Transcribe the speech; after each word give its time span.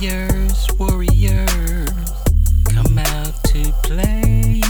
Warriors, 0.00 0.66
warriors, 0.78 1.90
come 2.72 2.98
out 2.98 3.44
to 3.44 3.70
play. 3.82 4.62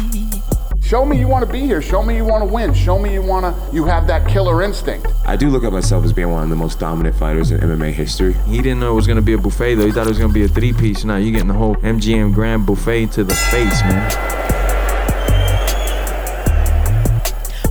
Show 0.82 1.04
me 1.04 1.20
you 1.20 1.28
want 1.28 1.46
to 1.46 1.52
be 1.52 1.60
here. 1.60 1.80
Show 1.80 2.02
me 2.02 2.16
you 2.16 2.24
want 2.24 2.42
to 2.42 2.52
win. 2.52 2.74
Show 2.74 2.98
me 2.98 3.12
you 3.12 3.22
want 3.22 3.46
to. 3.46 3.72
You 3.72 3.84
have 3.84 4.08
that 4.08 4.28
killer 4.28 4.60
instinct. 4.60 5.06
I 5.24 5.36
do 5.36 5.48
look 5.48 5.62
at 5.62 5.72
myself 5.72 6.04
as 6.04 6.12
being 6.12 6.32
one 6.32 6.42
of 6.42 6.50
the 6.50 6.56
most 6.56 6.80
dominant 6.80 7.14
fighters 7.14 7.52
in 7.52 7.60
MMA 7.60 7.92
history. 7.92 8.32
He 8.48 8.56
didn't 8.56 8.80
know 8.80 8.90
it 8.90 8.96
was 8.96 9.06
gonna 9.06 9.22
be 9.22 9.34
a 9.34 9.38
buffet 9.38 9.76
though. 9.76 9.86
He 9.86 9.92
thought 9.92 10.06
it 10.06 10.10
was 10.10 10.18
gonna 10.18 10.32
be 10.32 10.42
a 10.42 10.48
three 10.48 10.72
piece. 10.72 11.04
Now 11.04 11.16
you're 11.16 11.30
getting 11.30 11.46
the 11.46 11.54
whole 11.54 11.76
MGM 11.76 12.34
Grand 12.34 12.66
Buffet 12.66 13.12
to 13.12 13.22
the 13.22 13.34
face, 13.34 13.82
man. 13.82 14.49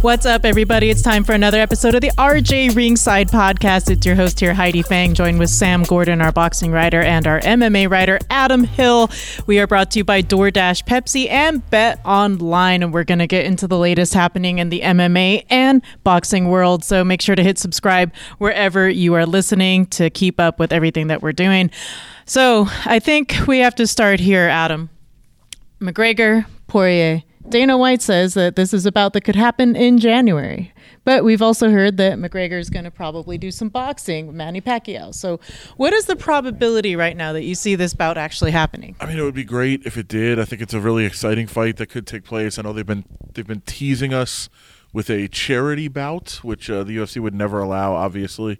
What's 0.01 0.25
up, 0.25 0.45
everybody? 0.45 0.89
It's 0.89 1.01
time 1.01 1.25
for 1.25 1.33
another 1.33 1.59
episode 1.59 1.93
of 1.93 1.99
the 1.99 2.11
RJ 2.11 2.73
Ringside 2.73 3.27
Podcast. 3.27 3.91
It's 3.91 4.05
your 4.05 4.15
host 4.15 4.39
here, 4.39 4.53
Heidi 4.53 4.81
Fang, 4.81 5.13
joined 5.13 5.39
with 5.39 5.49
Sam 5.49 5.83
Gordon, 5.83 6.21
our 6.21 6.31
boxing 6.31 6.71
writer, 6.71 7.01
and 7.01 7.27
our 7.27 7.41
MMA 7.41 7.91
writer, 7.91 8.17
Adam 8.29 8.63
Hill. 8.63 9.09
We 9.45 9.59
are 9.59 9.67
brought 9.67 9.91
to 9.91 9.99
you 9.99 10.05
by 10.05 10.21
DoorDash, 10.21 10.85
Pepsi, 10.85 11.29
and 11.29 11.69
Bet 11.69 11.99
Online, 12.05 12.81
and 12.81 12.93
we're 12.93 13.03
going 13.03 13.19
to 13.19 13.27
get 13.27 13.45
into 13.45 13.67
the 13.67 13.77
latest 13.77 14.13
happening 14.13 14.59
in 14.59 14.69
the 14.69 14.79
MMA 14.79 15.43
and 15.49 15.83
boxing 16.05 16.47
world. 16.47 16.85
So 16.85 17.03
make 17.03 17.21
sure 17.21 17.35
to 17.35 17.43
hit 17.43 17.57
subscribe 17.57 18.13
wherever 18.37 18.87
you 18.87 19.15
are 19.15 19.25
listening 19.25 19.85
to 19.87 20.09
keep 20.09 20.39
up 20.39 20.59
with 20.59 20.71
everything 20.71 21.07
that 21.07 21.21
we're 21.21 21.33
doing. 21.33 21.71
So 22.23 22.67
I 22.85 22.99
think 22.99 23.35
we 23.47 23.59
have 23.59 23.75
to 23.75 23.85
start 23.85 24.21
here, 24.21 24.47
Adam. 24.47 24.91
McGregor, 25.81 26.45
Poirier. 26.67 27.23
Dana 27.47 27.77
White 27.77 28.01
says 28.01 28.33
that 28.33 28.55
this 28.55 28.73
is 28.73 28.85
about 28.85 29.13
that 29.13 29.21
could 29.21 29.35
happen 29.35 29.75
in 29.75 29.97
January. 29.97 30.73
But 31.05 31.23
we've 31.23 31.41
also 31.41 31.71
heard 31.71 31.97
that 31.97 32.17
McGregor 32.17 32.59
is 32.59 32.69
going 32.69 32.83
to 32.83 32.91
probably 32.91 33.37
do 33.37 33.51
some 33.51 33.69
boxing 33.69 34.27
with 34.27 34.35
Manny 34.35 34.61
Pacquiao. 34.61 35.13
So, 35.13 35.39
what 35.77 35.93
is 35.93 36.05
the 36.05 36.15
probability 36.15 36.95
right 36.95 37.15
now 37.15 37.33
that 37.33 37.43
you 37.43 37.55
see 37.55 37.75
this 37.75 37.93
bout 37.93 38.17
actually 38.17 38.51
happening? 38.51 38.95
I 38.99 39.05
mean, 39.05 39.17
it 39.17 39.23
would 39.23 39.33
be 39.33 39.45
great 39.45 39.85
if 39.85 39.97
it 39.97 40.07
did. 40.07 40.39
I 40.39 40.45
think 40.45 40.61
it's 40.61 40.73
a 40.73 40.79
really 40.79 41.05
exciting 41.05 41.47
fight 41.47 41.77
that 41.77 41.87
could 41.87 42.05
take 42.05 42.25
place. 42.25 42.59
I 42.59 42.63
know 42.63 42.73
they've 42.73 42.85
been 42.85 43.05
they've 43.33 43.47
been 43.47 43.61
teasing 43.61 44.13
us 44.13 44.49
with 44.91 45.09
a 45.09 45.27
charity 45.27 45.87
bout, 45.87 46.39
which 46.43 46.69
uh, 46.69 46.83
the 46.83 46.97
UFC 46.97 47.21
would 47.21 47.33
never 47.33 47.59
allow, 47.59 47.93
obviously. 47.93 48.59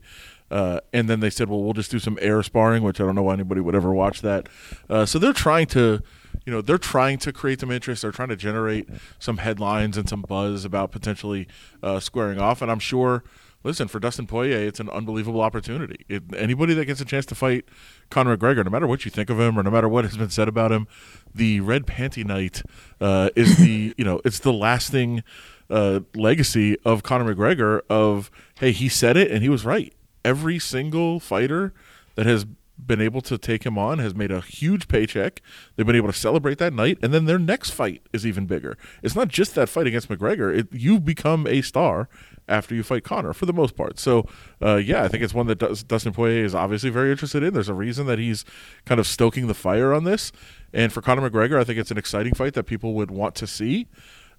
Uh, 0.50 0.80
and 0.94 1.08
then 1.08 1.20
they 1.20 1.30
said, 1.30 1.50
"Well, 1.50 1.62
we'll 1.62 1.74
just 1.74 1.92
do 1.92 2.00
some 2.00 2.18
air 2.22 2.42
sparring," 2.42 2.82
which 2.82 3.00
I 3.00 3.06
don't 3.06 3.16
know 3.16 3.24
why 3.24 3.34
anybody 3.34 3.62
would 3.62 3.76
ever 3.76 3.94
watch 3.94 4.22
that. 4.22 4.50
Uh, 4.90 5.06
so 5.06 5.20
they're 5.20 5.34
trying 5.34 5.68
to 5.68 6.02
you 6.46 6.52
know 6.52 6.62
they're 6.62 6.78
trying 6.78 7.18
to 7.20 7.34
create 7.34 7.60
some 7.60 7.72
interest. 7.72 8.02
They're 8.02 8.12
trying 8.12 8.30
to 8.30 8.36
generate 8.36 8.90
some 9.20 9.38
headlines 9.38 9.98
and 9.98 10.08
some 10.08 10.22
buzz 10.22 10.66
about 10.66 10.92
potentially 10.92 11.48
uh, 11.84 12.00
squaring 12.00 12.40
off. 12.40 12.62
And 12.62 12.72
i'm 12.72 12.80
sure 12.80 13.24
listen 13.62 13.90
for 13.90 14.00
dustin 14.00 14.26
poirier 14.26 14.58
it's 14.58 14.80
an 14.80 14.90
unbelievable 14.90 15.42
opportunity. 15.42 16.06
It, 16.08 16.24
anybody 16.36 16.74
that 16.76 16.86
gets 16.86 17.02
a 17.02 17.06
chance 17.06 17.26
to 17.28 17.36
fight 17.36 17.66
conor 18.10 18.38
mcgregor 18.38 18.64
no 18.64 18.72
matter 18.72 18.88
what 18.88 19.06
you 19.06 19.12
think 19.12 19.30
of 19.30 19.40
him 19.40 19.60
or 19.60 19.64
no 19.64 19.72
matter 19.72 19.90
what 19.90 20.06
has 20.06 20.18
been 20.18 20.30
said 20.30 20.48
about 20.48 20.72
him 20.72 20.88
the 21.34 21.60
red 21.60 21.86
panty 21.86 22.26
night 22.26 22.62
uh, 23.02 23.30
is 23.36 23.58
the 23.58 23.94
you 23.98 24.06
know 24.06 24.22
it's 24.24 24.40
the 24.40 24.54
lasting 24.54 25.24
uh, 25.70 26.00
legacy 26.16 26.78
of 26.86 27.04
conor 27.04 27.34
mcgregor 27.34 27.82
of 27.90 28.32
hey 28.60 28.72
he 28.72 28.90
said 28.90 29.18
it 29.18 29.32
and 29.32 29.44
he 29.44 29.50
was 29.50 29.66
right. 29.66 29.94
Every 30.26 30.60
single 30.60 31.20
fighter 31.20 31.74
that 32.16 32.26
has 32.26 32.46
been 32.86 33.02
able 33.02 33.22
to 33.22 33.38
take 33.38 33.66
him 33.66 33.78
on, 33.78 34.00
has 34.00 34.16
made 34.16 34.32
a 34.32 34.42
huge 34.42 34.88
paycheck. 34.88 35.42
They've 35.76 35.86
been 35.86 35.96
able 35.96 36.12
to 36.12 36.18
celebrate 36.18 36.58
that 36.60 36.74
night, 36.74 36.98
and 37.02 37.14
then 37.14 37.26
their 37.26 37.40
next 37.40 37.72
fight 37.72 38.02
is 38.14 38.26
even 38.26 38.46
bigger. 38.46 38.78
It's 39.04 39.16
not 39.16 39.28
just 39.28 39.56
that 39.56 39.70
fight 39.70 39.88
against 39.88 40.10
McGregor; 40.10 40.56
it, 40.56 40.68
you 40.72 41.00
become 41.00 41.48
a 41.48 41.62
star 41.62 42.10
after 42.48 42.74
you 42.74 42.84
fight 42.84 43.04
Conor 43.04 43.34
for 43.34 43.46
the 43.46 43.54
most 43.54 43.76
part. 43.76 44.00
So, 44.00 44.28
uh, 44.62 44.78
yeah, 44.78 45.04
I 45.04 45.08
think 45.08 45.24
it's 45.24 45.34
one 45.34 45.48
that 45.48 45.60
does, 45.60 45.84
Dustin 45.84 46.14
Poirier 46.14 46.44
is 46.44 46.56
obviously 46.56 46.90
very 46.90 47.12
interested 47.12 47.44
in. 47.44 47.54
There's 47.54 47.70
a 47.70 47.74
reason 47.74 48.08
that 48.08 48.18
he's 48.18 48.44
kind 48.86 49.00
of 49.00 49.06
stoking 49.06 49.48
the 49.48 49.54
fire 49.54 49.94
on 49.94 50.04
this, 50.04 50.32
and 50.74 50.92
for 50.92 51.02
Conor 51.02 51.30
McGregor, 51.30 51.60
I 51.60 51.64
think 51.64 51.80
it's 51.80 51.92
an 51.92 51.98
exciting 51.98 52.34
fight 52.34 52.54
that 52.56 52.64
people 52.64 52.94
would 52.96 53.12
want 53.12 53.36
to 53.36 53.48
see. 53.48 53.88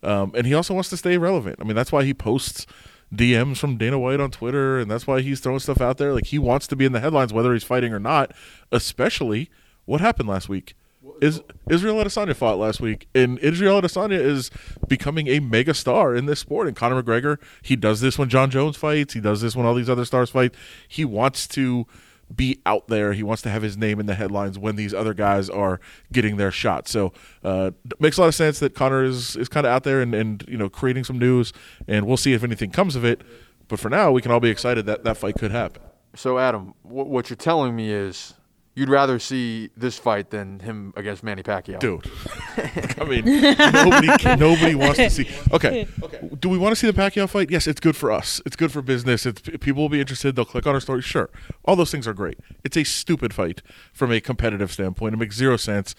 Um, 0.03 0.33
and 0.35 0.47
he 0.47 0.55
also 0.55 0.75
wants 0.75 0.89
to 0.91 0.97
stay 0.97 1.19
relevant. 1.19 1.57
I 1.61 1.65
mean, 1.65 1.77
that's 1.77 1.93
why 1.93 2.05
he 2.05 2.15
posts 2.15 2.67
DMs 3.15 3.59
from 3.59 3.77
Dana 3.77 3.99
White 3.99 4.21
on 4.21 4.31
Twitter, 4.31 4.79
and 4.79 4.91
that's 4.91 5.07
why 5.07 5.21
he's 5.21 5.41
throwing 5.41 5.59
stuff 5.59 5.81
out 5.81 5.99
there. 5.99 6.15
Like 6.15 6.27
he 6.27 6.39
wants 6.39 6.67
to 6.69 6.77
be 6.77 6.85
in 6.85 6.93
the 6.93 7.01
headlines, 7.01 7.33
whether 7.33 7.53
he's 7.53 7.65
fighting 7.65 7.93
or 7.93 7.99
not. 7.99 8.33
Especially 8.71 9.51
what 9.85 10.01
happened 10.01 10.29
last 10.29 10.49
week. 10.49 10.75
Is 11.21 11.41
Israel 11.69 11.97
Adesanya 11.97 12.37
fought 12.37 12.59
last 12.59 12.81
week, 12.81 13.09
and 13.15 13.39
Israel 13.41 13.81
Adesanya 13.81 14.21
is 14.21 14.51
becoming 14.87 15.29
a 15.29 15.41
mega 15.41 15.75
star 15.75 16.15
in 16.15 16.27
this 16.27 16.41
sport. 16.41 16.67
And 16.67 16.77
Conor 16.77 17.03
McGregor, 17.03 17.39
he 17.63 17.75
does 17.75 18.01
this 18.01 18.19
when 18.19 18.29
Jon 18.29 18.51
Jones 18.51 18.77
fights. 18.77 19.15
He 19.15 19.21
does 19.21 19.41
this 19.41 19.57
when 19.57 19.67
all 19.67 19.75
these 19.75 19.91
other 19.91 20.05
stars 20.05 20.31
fight. 20.31 20.55
He 20.87 21.05
wants 21.05 21.49
to 21.49 21.87
be 22.35 22.61
out 22.65 22.89
there. 22.89 23.13
He 23.13 23.23
wants 23.23 23.43
to 23.43 23.51
have 23.51 23.63
his 23.63 23.77
name 23.77 24.01
in 24.01 24.07
the 24.07 24.15
headlines 24.15 24.59
when 24.59 24.77
these 24.77 24.95
other 24.95 25.15
guys 25.15 25.51
are 25.51 25.81
getting 26.13 26.37
their 26.37 26.51
shot. 26.51 26.89
So 26.89 27.13
uh, 27.43 27.73
makes 27.99 28.19
a 28.19 28.23
lot 28.23 28.29
of 28.29 28.35
sense 28.35 28.59
that 28.61 28.75
Conor 28.75 29.05
is, 29.05 29.37
is 29.37 29.49
kind 29.49 29.67
of 29.67 29.73
out 29.73 29.85
there 29.85 30.01
and, 30.01 30.15
and 30.15 30.45
you 30.49 30.57
know 30.57 30.69
creating 30.69 31.05
some 31.05 31.19
news, 31.19 31.53
and 31.89 32.07
we'll 32.07 32.17
see 32.17 32.33
if 32.33 32.45
anything 32.45 32.71
comes 32.71 32.97
of 32.97 33.05
it. 33.05 33.23
But 33.69 33.79
for 33.79 33.89
now, 33.89 34.11
we 34.11 34.21
can 34.21 34.33
all 34.33 34.41
be 34.41 34.51
excited 34.51 34.87
that 34.87 35.05
that 35.05 35.17
fight 35.17 35.37
could 35.37 35.53
happen. 35.53 35.83
So 36.17 36.39
Adam, 36.39 36.75
what 36.83 37.31
you're 37.31 37.37
telling 37.37 37.77
me 37.77 37.93
is 37.93 38.35
you'd 38.81 38.89
rather 38.89 39.19
see 39.19 39.69
this 39.77 39.99
fight 39.99 40.31
than 40.31 40.59
him 40.61 40.95
against 40.97 41.23
Manny 41.23 41.43
Pacquiao. 41.43 41.79
Dude, 41.79 42.11
I 42.99 43.05
mean, 43.05 43.27
nobody, 43.27 44.37
nobody 44.37 44.75
wants 44.75 44.97
to 44.97 45.11
see. 45.11 45.29
Okay, 45.53 45.87
okay. 46.03 46.31
Do 46.41 46.49
we 46.49 46.57
want 46.57 46.73
to 46.73 46.77
see 46.77 46.91
the 46.91 46.99
Pacquiao 46.99 47.29
fight? 47.29 47.51
Yes, 47.51 47.67
it's 47.67 47.79
good 47.79 47.95
for 47.95 48.11
us. 48.11 48.41
It's 48.47 48.57
good 48.57 48.73
for 48.73 48.81
business. 48.81 49.27
It's 49.27 49.43
people 49.43 49.83
will 49.83 49.91
be 49.91 50.01
interested. 50.01 50.35
They'll 50.35 50.47
click 50.47 50.67
on 50.67 50.75
our 50.75 50.81
story. 50.81 51.03
Sure, 51.03 51.29
all 51.67 51.77
those 51.77 51.91
things 51.91 52.09
are 52.09 52.15
great. 52.15 52.39
It's 52.65 52.77
a 52.79 52.85
stupid 52.85 53.35
fight 53.35 53.61
from 53.93 54.11
a 54.11 54.21
competitive 54.21 54.73
standpoint. 54.73 55.13
It 55.13 55.19
makes 55.19 55.37
zero 55.37 55.59
sense. 55.59 55.95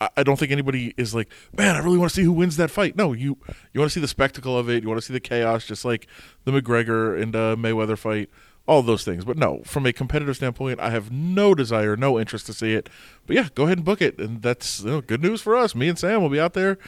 I 0.00 0.22
don't 0.22 0.38
think 0.38 0.52
anybody 0.52 0.94
is 0.96 1.14
like, 1.14 1.30
man, 1.54 1.76
I 1.76 1.80
really 1.80 1.98
want 1.98 2.10
to 2.10 2.16
see 2.16 2.22
who 2.22 2.32
wins 2.32 2.56
that 2.56 2.70
fight. 2.70 2.96
No, 2.96 3.12
you 3.12 3.36
you 3.74 3.80
want 3.80 3.90
to 3.90 3.94
see 3.94 4.00
the 4.00 4.08
spectacle 4.08 4.58
of 4.58 4.70
it. 4.70 4.82
You 4.82 4.88
want 4.88 5.02
to 5.02 5.06
see 5.06 5.12
the 5.12 5.20
chaos, 5.20 5.66
just 5.66 5.84
like 5.84 6.06
the 6.44 6.50
McGregor 6.50 7.20
and 7.20 7.36
uh, 7.36 7.56
Mayweather 7.56 7.98
fight 7.98 8.30
all 8.66 8.82
those 8.82 9.04
things. 9.04 9.24
But 9.24 9.36
no, 9.36 9.62
from 9.64 9.86
a 9.86 9.92
competitive 9.92 10.36
standpoint, 10.36 10.80
I 10.80 10.90
have 10.90 11.10
no 11.10 11.54
desire, 11.54 11.96
no 11.96 12.18
interest 12.18 12.46
to 12.46 12.52
see 12.52 12.74
it. 12.74 12.88
But 13.26 13.36
yeah, 13.36 13.48
go 13.54 13.64
ahead 13.64 13.78
and 13.78 13.84
book 13.84 14.02
it, 14.02 14.18
and 14.18 14.42
that's 14.42 14.80
you 14.80 14.90
know, 14.90 15.00
good 15.00 15.22
news 15.22 15.40
for 15.40 15.56
us. 15.56 15.74
Me 15.74 15.88
and 15.88 15.98
Sam 15.98 16.20
will 16.20 16.28
be 16.28 16.40
out 16.40 16.54
there, 16.54 16.78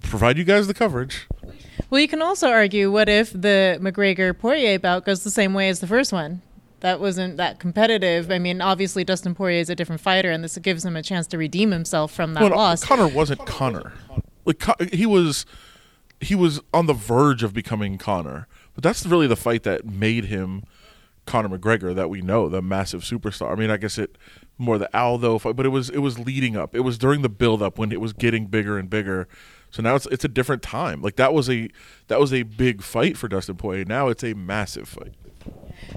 provide 0.00 0.38
you 0.38 0.44
guys 0.44 0.66
the 0.66 0.74
coverage. 0.74 1.26
Well, 1.90 2.00
you 2.00 2.08
can 2.08 2.22
also 2.22 2.48
argue, 2.48 2.90
what 2.90 3.08
if 3.08 3.32
the 3.32 3.78
McGregor 3.80 4.38
Poirier 4.38 4.78
bout 4.78 5.04
goes 5.04 5.24
the 5.24 5.30
same 5.30 5.54
way 5.54 5.68
as 5.68 5.80
the 5.80 5.86
first 5.86 6.12
one? 6.12 6.42
That 6.80 7.00
wasn't 7.00 7.36
that 7.36 7.60
competitive. 7.60 8.30
I 8.30 8.38
mean, 8.38 8.60
obviously 8.60 9.04
Dustin 9.04 9.34
Poirier 9.34 9.60
is 9.60 9.70
a 9.70 9.74
different 9.74 10.00
fighter, 10.00 10.30
and 10.30 10.42
this 10.42 10.58
gives 10.58 10.84
him 10.84 10.96
a 10.96 11.02
chance 11.02 11.26
to 11.28 11.38
redeem 11.38 11.70
himself 11.70 12.12
from 12.12 12.34
that 12.34 12.42
well, 12.42 12.56
loss. 12.56 12.84
Conor 12.84 13.06
wasn't 13.06 13.46
Conor. 13.46 13.92
Like 14.44 14.64
he 14.92 15.06
was, 15.06 15.46
he 16.20 16.34
was 16.34 16.60
on 16.74 16.86
the 16.86 16.92
verge 16.92 17.44
of 17.44 17.54
becoming 17.54 17.98
Conor. 17.98 18.48
But 18.74 18.82
that's 18.82 19.06
really 19.06 19.28
the 19.28 19.36
fight 19.36 19.62
that 19.62 19.84
made 19.84 20.24
him 20.24 20.64
Conor 21.26 21.56
McGregor 21.56 21.94
that 21.94 22.10
we 22.10 22.20
know, 22.20 22.48
the 22.48 22.62
massive 22.62 23.02
superstar. 23.02 23.52
I 23.52 23.54
mean, 23.54 23.70
I 23.70 23.76
guess 23.76 23.98
it 23.98 24.16
more 24.58 24.78
the 24.78 24.94
Aldo 24.96 25.38
fight, 25.38 25.56
but 25.56 25.66
it 25.66 25.70
was 25.70 25.90
it 25.90 25.98
was 25.98 26.18
leading 26.18 26.56
up. 26.56 26.74
It 26.74 26.80
was 26.80 26.98
during 26.98 27.22
the 27.22 27.28
build 27.28 27.62
up 27.62 27.78
when 27.78 27.92
it 27.92 28.00
was 28.00 28.12
getting 28.12 28.46
bigger 28.46 28.78
and 28.78 28.88
bigger. 28.88 29.28
So 29.70 29.82
now 29.82 29.94
it's 29.94 30.06
it's 30.06 30.24
a 30.24 30.28
different 30.28 30.62
time. 30.62 31.00
Like 31.02 31.16
that 31.16 31.32
was 31.32 31.48
a 31.48 31.68
that 32.08 32.20
was 32.20 32.32
a 32.32 32.42
big 32.42 32.82
fight 32.82 33.16
for 33.16 33.28
Dustin 33.28 33.56
Poirier. 33.56 33.84
Now 33.84 34.08
it's 34.08 34.24
a 34.24 34.34
massive 34.34 34.88
fight. 34.88 35.14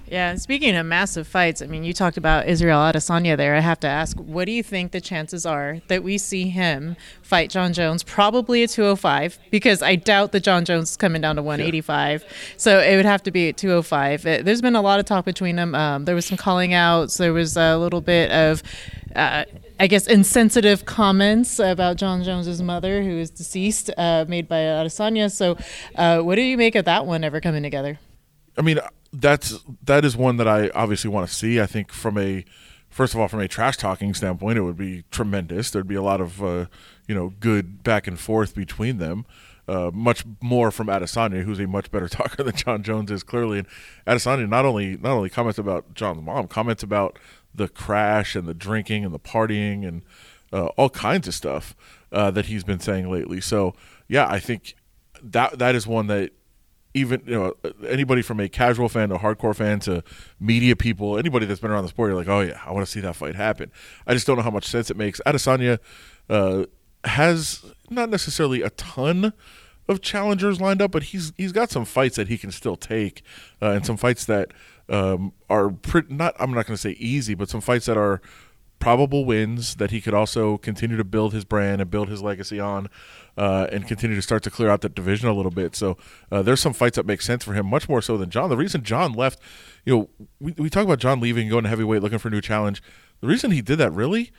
Yeah, 0.07 0.35
speaking 0.35 0.75
of 0.75 0.85
massive 0.85 1.27
fights, 1.27 1.61
I 1.61 1.65
mean, 1.65 1.83
you 1.83 1.91
talked 1.91 2.17
about 2.17 2.47
Israel 2.47 2.77
Adesanya 2.79 3.35
there. 3.35 3.55
I 3.55 3.59
have 3.59 3.79
to 3.81 3.87
ask, 3.87 4.17
what 4.19 4.45
do 4.45 4.51
you 4.51 4.61
think 4.61 4.91
the 4.91 5.01
chances 5.01 5.45
are 5.45 5.81
that 5.87 6.03
we 6.03 6.17
see 6.17 6.47
him 6.47 6.95
fight 7.23 7.49
Jon 7.49 7.73
Jones? 7.73 8.03
Probably 8.03 8.63
at 8.63 8.69
205, 8.69 9.39
because 9.49 9.81
I 9.81 9.95
doubt 9.95 10.31
that 10.33 10.41
Jon 10.43 10.63
Jones 10.63 10.91
is 10.91 10.97
coming 10.97 11.21
down 11.21 11.37
to 11.37 11.41
185. 11.41 12.21
Yeah. 12.21 12.29
So 12.57 12.79
it 12.79 12.95
would 12.95 13.05
have 13.05 13.23
to 13.23 13.31
be 13.31 13.49
at 13.49 13.57
205. 13.57 14.25
It, 14.25 14.45
there's 14.45 14.61
been 14.61 14.75
a 14.75 14.81
lot 14.81 14.99
of 14.99 15.05
talk 15.05 15.25
between 15.25 15.55
them. 15.55 15.73
Um, 15.73 16.05
there 16.05 16.15
was 16.15 16.27
some 16.27 16.37
calling 16.37 16.73
outs. 16.73 17.17
There 17.17 17.33
was 17.33 17.57
a 17.57 17.77
little 17.77 18.01
bit 18.01 18.31
of. 18.31 18.61
Uh, 19.15 19.45
I 19.77 19.87
guess 19.87 20.07
insensitive 20.07 20.85
comments 20.85 21.59
about 21.59 21.97
Jon 21.97 22.23
Jones's 22.23 22.61
mother, 22.61 23.03
who 23.03 23.17
is 23.17 23.29
deceased, 23.29 23.89
uh, 23.97 24.23
made 24.27 24.47
by 24.47 24.59
Adesanya. 24.59 25.29
So, 25.29 25.57
uh, 25.95 26.21
what 26.21 26.35
do 26.35 26.41
you 26.41 26.57
make 26.57 26.75
of 26.75 26.85
that 26.85 27.05
one 27.05 27.25
ever 27.25 27.41
coming 27.41 27.63
together? 27.63 27.99
I 28.57 28.61
mean, 28.61 28.79
that's 29.21 29.63
that 29.83 30.05
is 30.05 30.15
one 30.15 30.37
that 30.37 30.47
I 30.47 30.69
obviously 30.69 31.09
want 31.09 31.27
to 31.27 31.33
see. 31.33 31.59
I 31.59 31.65
think 31.65 31.91
from 31.91 32.17
a 32.17 32.45
first 32.89 33.13
of 33.13 33.19
all 33.19 33.27
from 33.27 33.39
a 33.39 33.47
trash 33.47 33.77
talking 33.77 34.13
standpoint, 34.13 34.57
it 34.57 34.61
would 34.61 34.77
be 34.77 35.03
tremendous. 35.11 35.71
There'd 35.71 35.87
be 35.87 35.95
a 35.95 36.01
lot 36.01 36.21
of 36.21 36.43
uh, 36.43 36.65
you 37.07 37.15
know 37.15 37.33
good 37.39 37.83
back 37.83 38.07
and 38.07 38.19
forth 38.19 38.55
between 38.55 38.97
them. 38.97 39.25
Uh, 39.67 39.89
much 39.91 40.23
more 40.41 40.69
from 40.69 40.87
Adesanya, 40.87 41.41
who's 41.41 41.59
a 41.59 41.65
much 41.65 41.89
better 41.89 42.07
talker 42.09 42.43
than 42.43 42.55
Jon 42.55 42.83
Jones 42.83 43.09
is 43.09 43.23
clearly. 43.23 43.59
And 43.59 43.67
Adesanya 44.05 44.47
not 44.47 44.65
only 44.65 44.97
not 44.97 45.13
only 45.13 45.29
comments 45.29 45.57
about 45.57 45.93
Jon's 45.93 46.21
mom, 46.21 46.47
comments 46.47 46.83
about 46.83 47.17
the 47.53 47.67
crash 47.67 48.35
and 48.35 48.47
the 48.47 48.53
drinking 48.53 49.05
and 49.05 49.13
the 49.13 49.19
partying 49.19 49.87
and 49.87 50.03
uh, 50.51 50.67
all 50.77 50.89
kinds 50.89 51.27
of 51.27 51.33
stuff 51.33 51.75
uh, 52.11 52.29
that 52.31 52.47
he's 52.47 52.63
been 52.63 52.79
saying 52.79 53.09
lately. 53.09 53.41
So 53.41 53.75
yeah, 54.07 54.27
I 54.27 54.39
think 54.39 54.75
that 55.21 55.57
that 55.59 55.75
is 55.75 55.87
one 55.87 56.07
that 56.07 56.31
even 56.95 57.21
you 57.25 57.35
know 57.35 57.53
anybody 57.87 58.21
from 58.21 58.39
a 58.39 58.49
casual 58.49 58.89
fan 58.89 59.09
to 59.09 59.17
hardcore 59.17 59.55
fan 59.55 59.79
to 59.81 60.03
media 60.39 60.75
people, 60.75 61.19
anybody 61.19 61.45
that's 61.45 61.59
been 61.59 61.69
around 61.69 61.83
the 61.83 61.89
sport, 61.89 62.09
you're 62.09 62.17
like, 62.17 62.29
oh 62.29 62.39
yeah, 62.39 62.59
I 62.65 62.71
want 62.71 62.85
to 62.85 62.91
see 62.91 63.01
that 63.01 63.15
fight 63.15 63.35
happen. 63.35 63.71
I 64.07 64.13
just 64.13 64.25
don't 64.25 64.37
know 64.37 64.43
how 64.43 64.49
much 64.49 64.65
sense 64.65 64.89
it 64.89 64.97
makes. 64.97 65.21
Adesanya 65.25 65.79
uh, 66.29 66.65
has 67.03 67.65
not 67.89 68.09
necessarily 68.09 68.61
a 68.61 68.69
ton 68.71 69.33
of 69.87 70.01
challengers 70.01 70.59
lined 70.59 70.81
up, 70.81 70.91
but 70.91 71.03
he's 71.03 71.33
he's 71.37 71.51
got 71.51 71.69
some 71.69 71.85
fights 71.85 72.15
that 72.15 72.29
he 72.29 72.37
can 72.37 72.49
still 72.49 72.77
take, 72.77 73.21
uh, 73.61 73.71
and 73.71 73.85
some 73.85 73.97
fights 73.97 74.25
that 74.25 74.51
um, 74.89 75.33
are 75.49 75.69
pretty, 75.69 76.13
not. 76.13 76.33
I'm 76.39 76.51
not 76.51 76.65
going 76.65 76.75
to 76.75 76.81
say 76.81 76.91
easy, 76.91 77.35
but 77.35 77.49
some 77.49 77.61
fights 77.61 77.85
that 77.87 77.97
are 77.97 78.21
probable 78.79 79.25
wins 79.25 79.75
that 79.75 79.91
he 79.91 80.01
could 80.01 80.13
also 80.13 80.57
continue 80.57 80.97
to 80.97 81.03
build 81.03 81.33
his 81.33 81.45
brand 81.45 81.81
and 81.81 81.89
build 81.89 82.09
his 82.09 82.21
legacy 82.21 82.59
on, 82.59 82.89
uh, 83.37 83.67
and 83.71 83.87
continue 83.87 84.15
to 84.15 84.21
start 84.21 84.43
to 84.43 84.51
clear 84.51 84.69
out 84.69 84.81
that 84.81 84.95
division 84.95 85.27
a 85.27 85.33
little 85.33 85.51
bit. 85.51 85.75
So 85.75 85.97
uh, 86.31 86.41
there's 86.41 86.59
some 86.59 86.73
fights 86.73 86.95
that 86.95 87.05
make 87.05 87.21
sense 87.21 87.43
for 87.43 87.53
him, 87.53 87.65
much 87.65 87.89
more 87.89 88.01
so 88.01 88.17
than 88.17 88.29
Jon. 88.29 88.49
The 88.49 88.57
reason 88.57 88.83
Jon 88.83 89.13
left, 89.13 89.39
you 89.85 89.95
know, 89.95 90.09
we, 90.39 90.53
we 90.57 90.69
talk 90.69 90.83
about 90.83 90.99
Jon 90.99 91.19
leaving, 91.19 91.49
going 91.49 91.63
to 91.63 91.69
heavyweight, 91.69 92.01
looking 92.01 92.19
for 92.19 92.27
a 92.27 92.31
new 92.31 92.41
challenge. 92.41 92.81
The 93.21 93.27
reason 93.27 93.51
he 93.51 93.61
did 93.61 93.77
that, 93.77 93.91
really, 93.91 94.31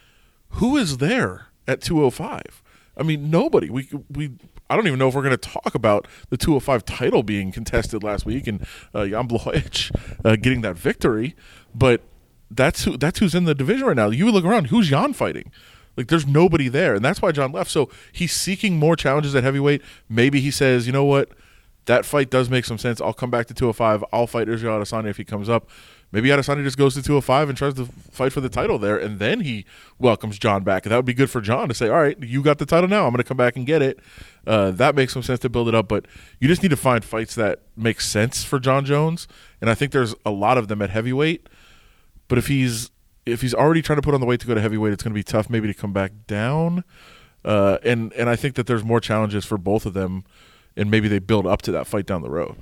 who 0.50 0.76
is 0.76 0.98
there 0.98 1.48
at 1.66 1.80
205? 1.80 2.62
I 2.96 3.02
mean, 3.02 3.30
nobody. 3.30 3.68
We 3.68 3.88
we 4.10 4.32
I 4.70 4.76
don't 4.76 4.86
even 4.86 4.98
know 4.98 5.08
if 5.08 5.14
we're 5.14 5.22
going 5.22 5.36
to 5.36 5.48
talk 5.50 5.74
about 5.74 6.08
the 6.30 6.36
205 6.36 6.84
title 6.84 7.22
being 7.22 7.52
contested 7.52 8.02
last 8.02 8.26
week 8.26 8.46
and 8.46 8.66
uh, 8.94 9.06
Jan 9.06 9.28
Blachowicz 9.28 9.94
uh, 10.24 10.36
getting 10.36 10.62
that 10.62 10.76
victory, 10.76 11.36
but 11.74 12.00
that's 12.50 12.84
who 12.84 12.96
that's 12.96 13.18
who's 13.18 13.34
in 13.34 13.44
the 13.44 13.54
division 13.54 13.86
right 13.86 13.96
now. 13.96 14.10
You 14.10 14.30
look 14.30 14.44
around, 14.44 14.66
who's 14.66 14.88
Jan 14.88 15.12
fighting? 15.12 15.50
Like 15.96 16.08
there's 16.08 16.26
nobody 16.26 16.68
there, 16.68 16.94
and 16.94 17.04
that's 17.04 17.22
why 17.22 17.32
Jon 17.32 17.52
left. 17.52 17.70
So 17.70 17.88
he's 18.12 18.32
seeking 18.32 18.78
more 18.78 18.96
challenges 18.96 19.34
at 19.34 19.44
heavyweight. 19.44 19.82
Maybe 20.08 20.40
he 20.40 20.50
says, 20.50 20.86
you 20.86 20.92
know 20.92 21.04
what, 21.04 21.30
that 21.86 22.04
fight 22.04 22.30
does 22.30 22.50
make 22.50 22.64
some 22.64 22.78
sense. 22.78 23.00
I'll 23.00 23.14
come 23.14 23.30
back 23.30 23.46
to 23.46 23.54
205. 23.54 24.04
I'll 24.12 24.26
fight 24.26 24.48
Israel 24.48 24.78
Adesanya 24.78 25.08
if 25.08 25.16
he 25.16 25.24
comes 25.24 25.48
up. 25.48 25.68
Maybe 26.12 26.28
Adesanya 26.28 26.62
just 26.62 26.78
goes 26.78 26.94
to 26.94 27.02
205 27.02 27.48
and 27.48 27.58
tries 27.58 27.74
to 27.74 27.86
fight 27.86 28.32
for 28.32 28.40
the 28.40 28.48
title 28.48 28.78
there, 28.78 28.96
and 28.96 29.18
then 29.18 29.40
he 29.40 29.64
welcomes 29.98 30.38
Jon 30.38 30.62
back. 30.62 30.84
And 30.84 30.92
that 30.92 30.96
would 30.96 31.04
be 31.04 31.14
good 31.14 31.30
for 31.30 31.40
Jon 31.40 31.68
to 31.68 31.74
say, 31.74 31.88
all 31.88 32.00
right, 32.00 32.20
you 32.22 32.42
got 32.42 32.58
the 32.58 32.66
title 32.66 32.88
now. 32.88 33.06
I'm 33.06 33.10
going 33.10 33.18
to 33.18 33.24
come 33.24 33.36
back 33.36 33.56
and 33.56 33.66
get 33.66 33.82
it. 33.82 33.98
Uh, 34.46 34.70
that 34.72 34.94
makes 34.94 35.12
some 35.12 35.22
sense 35.22 35.40
to 35.40 35.48
build 35.48 35.68
it 35.68 35.74
up, 35.74 35.88
but 35.88 36.06
you 36.38 36.46
just 36.46 36.62
need 36.62 36.68
to 36.68 36.76
find 36.76 37.04
fights 37.04 37.34
that 37.34 37.62
make 37.76 38.00
sense 38.00 38.44
for 38.44 38.60
Jon 38.60 38.84
Jones. 38.84 39.26
And 39.60 39.68
I 39.68 39.74
think 39.74 39.90
there's 39.90 40.14
a 40.24 40.30
lot 40.30 40.58
of 40.58 40.68
them 40.68 40.80
at 40.82 40.90
heavyweight. 40.90 41.48
But 42.28 42.38
if 42.38 42.46
he's 42.46 42.90
if 43.24 43.40
he's 43.40 43.54
already 43.54 43.82
trying 43.82 43.96
to 43.96 44.02
put 44.02 44.14
on 44.14 44.20
the 44.20 44.26
weight 44.26 44.40
to 44.40 44.46
go 44.46 44.54
to 44.54 44.60
heavyweight, 44.60 44.92
it's 44.92 45.02
going 45.02 45.12
to 45.12 45.18
be 45.18 45.24
tough 45.24 45.50
maybe 45.50 45.66
to 45.66 45.74
come 45.74 45.92
back 45.92 46.12
down. 46.26 46.84
Uh, 47.44 47.78
and 47.84 48.12
and 48.14 48.28
I 48.28 48.36
think 48.36 48.54
that 48.56 48.66
there's 48.66 48.84
more 48.84 49.00
challenges 49.00 49.44
for 49.44 49.58
both 49.58 49.86
of 49.86 49.94
them, 49.94 50.24
and 50.76 50.90
maybe 50.90 51.08
they 51.08 51.18
build 51.18 51.46
up 51.46 51.62
to 51.62 51.72
that 51.72 51.86
fight 51.86 52.06
down 52.06 52.22
the 52.22 52.30
road. 52.30 52.56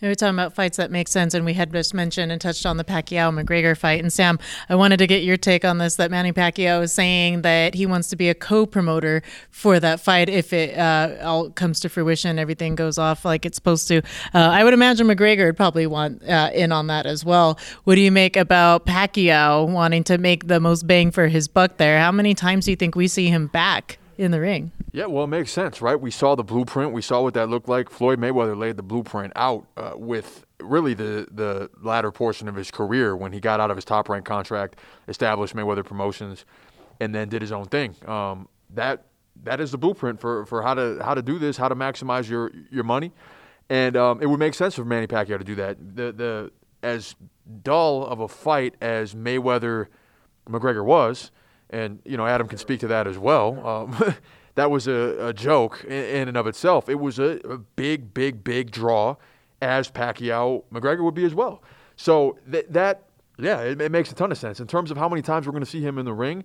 We 0.00 0.08
were 0.08 0.14
talking 0.14 0.34
about 0.34 0.54
fights 0.54 0.76
that 0.76 0.90
make 0.90 1.08
sense, 1.08 1.34
and 1.34 1.44
we 1.44 1.54
had 1.54 1.72
just 1.72 1.94
mentioned 1.94 2.32
and 2.32 2.40
touched 2.40 2.66
on 2.66 2.76
the 2.76 2.84
Pacquiao 2.84 3.32
McGregor 3.32 3.76
fight. 3.76 4.00
And 4.00 4.12
Sam, 4.12 4.38
I 4.68 4.74
wanted 4.74 4.98
to 4.98 5.06
get 5.06 5.22
your 5.22 5.36
take 5.36 5.64
on 5.64 5.78
this. 5.78 5.96
That 5.96 6.10
Manny 6.10 6.32
Pacquiao 6.32 6.82
is 6.82 6.92
saying 6.92 7.42
that 7.42 7.74
he 7.74 7.86
wants 7.86 8.08
to 8.08 8.16
be 8.16 8.28
a 8.28 8.34
co-promoter 8.34 9.22
for 9.50 9.78
that 9.80 10.00
fight 10.00 10.28
if 10.28 10.52
it 10.52 10.76
uh, 10.76 11.16
all 11.22 11.50
comes 11.50 11.80
to 11.80 11.88
fruition, 11.88 12.38
everything 12.38 12.74
goes 12.74 12.98
off 12.98 13.24
like 13.24 13.46
it's 13.46 13.56
supposed 13.56 13.88
to. 13.88 13.98
Uh, 14.34 14.38
I 14.38 14.64
would 14.64 14.74
imagine 14.74 15.06
McGregor 15.06 15.46
would 15.46 15.56
probably 15.56 15.86
want 15.86 16.26
uh, 16.28 16.50
in 16.52 16.72
on 16.72 16.88
that 16.88 17.06
as 17.06 17.24
well. 17.24 17.58
What 17.84 17.94
do 17.94 18.00
you 18.00 18.12
make 18.12 18.36
about 18.36 18.86
Pacquiao 18.86 19.68
wanting 19.68 20.04
to 20.04 20.18
make 20.18 20.48
the 20.48 20.60
most 20.60 20.86
bang 20.86 21.10
for 21.10 21.28
his 21.28 21.48
buck 21.48 21.76
there? 21.76 21.98
How 21.98 22.12
many 22.12 22.34
times 22.34 22.64
do 22.64 22.72
you 22.72 22.76
think 22.76 22.94
we 22.94 23.08
see 23.08 23.28
him 23.28 23.46
back 23.46 23.98
in 24.18 24.30
the 24.30 24.40
ring? 24.40 24.72
Yeah, 24.94 25.06
well, 25.06 25.24
it 25.24 25.28
makes 25.28 25.50
sense, 25.50 25.80
right? 25.80 25.98
We 25.98 26.10
saw 26.10 26.34
the 26.34 26.44
blueprint. 26.44 26.92
We 26.92 27.00
saw 27.00 27.22
what 27.22 27.32
that 27.32 27.48
looked 27.48 27.68
like. 27.68 27.88
Floyd 27.88 28.20
Mayweather 28.20 28.56
laid 28.56 28.76
the 28.76 28.82
blueprint 28.82 29.32
out 29.36 29.66
uh, 29.78 29.92
with 29.96 30.44
really 30.60 30.92
the 30.92 31.26
the 31.30 31.70
latter 31.82 32.12
portion 32.12 32.46
of 32.46 32.54
his 32.54 32.70
career 32.70 33.16
when 33.16 33.32
he 33.32 33.40
got 33.40 33.58
out 33.58 33.70
of 33.70 33.76
his 33.76 33.86
top 33.86 34.10
rank 34.10 34.26
contract, 34.26 34.76
established 35.08 35.56
Mayweather 35.56 35.84
Promotions, 35.84 36.44
and 37.00 37.14
then 37.14 37.30
did 37.30 37.40
his 37.40 37.52
own 37.52 37.64
thing. 37.66 37.96
Um, 38.06 38.48
that 38.74 39.06
that 39.44 39.60
is 39.60 39.70
the 39.70 39.78
blueprint 39.78 40.20
for, 40.20 40.44
for 40.44 40.62
how 40.62 40.74
to 40.74 41.00
how 41.02 41.14
to 41.14 41.22
do 41.22 41.38
this, 41.38 41.56
how 41.56 41.68
to 41.68 41.74
maximize 41.74 42.28
your 42.28 42.52
your 42.70 42.84
money, 42.84 43.12
and 43.70 43.96
um, 43.96 44.20
it 44.20 44.26
would 44.26 44.38
make 44.38 44.52
sense 44.52 44.74
for 44.74 44.84
Manny 44.84 45.06
Pacquiao 45.06 45.38
to 45.38 45.44
do 45.44 45.54
that. 45.54 45.78
The 45.96 46.12
the 46.12 46.52
as 46.82 47.14
dull 47.62 48.04
of 48.04 48.20
a 48.20 48.28
fight 48.28 48.74
as 48.82 49.14
Mayweather 49.14 49.86
McGregor 50.46 50.84
was, 50.84 51.30
and 51.70 52.00
you 52.04 52.18
know 52.18 52.26
Adam 52.26 52.46
can 52.46 52.58
speak 52.58 52.80
to 52.80 52.88
that 52.88 53.06
as 53.06 53.16
well. 53.16 53.66
Um, 53.66 54.14
that 54.54 54.70
was 54.70 54.86
a, 54.86 55.28
a 55.28 55.32
joke 55.32 55.84
in, 55.84 56.28
and 56.28 56.36
of 56.36 56.46
itself. 56.46 56.88
It 56.88 56.96
was 56.96 57.18
a, 57.18 57.40
a, 57.48 57.58
big, 57.58 58.12
big, 58.12 58.44
big 58.44 58.70
draw, 58.70 59.16
as 59.60 59.90
Pacquiao 59.90 60.64
McGregor 60.72 61.04
would 61.04 61.14
be 61.14 61.24
as 61.24 61.34
well. 61.34 61.62
So 61.96 62.38
th- 62.50 62.66
that, 62.70 63.04
yeah, 63.38 63.60
it, 63.60 63.80
it, 63.80 63.92
makes 63.92 64.10
a 64.10 64.14
ton 64.14 64.32
of 64.32 64.38
sense 64.38 64.60
in 64.60 64.66
terms 64.66 64.90
of 64.90 64.96
how 64.96 65.08
many 65.08 65.22
times 65.22 65.46
we're 65.46 65.52
going 65.52 65.64
to 65.64 65.70
see 65.70 65.80
him 65.80 65.98
in 65.98 66.04
the 66.04 66.12
ring. 66.12 66.44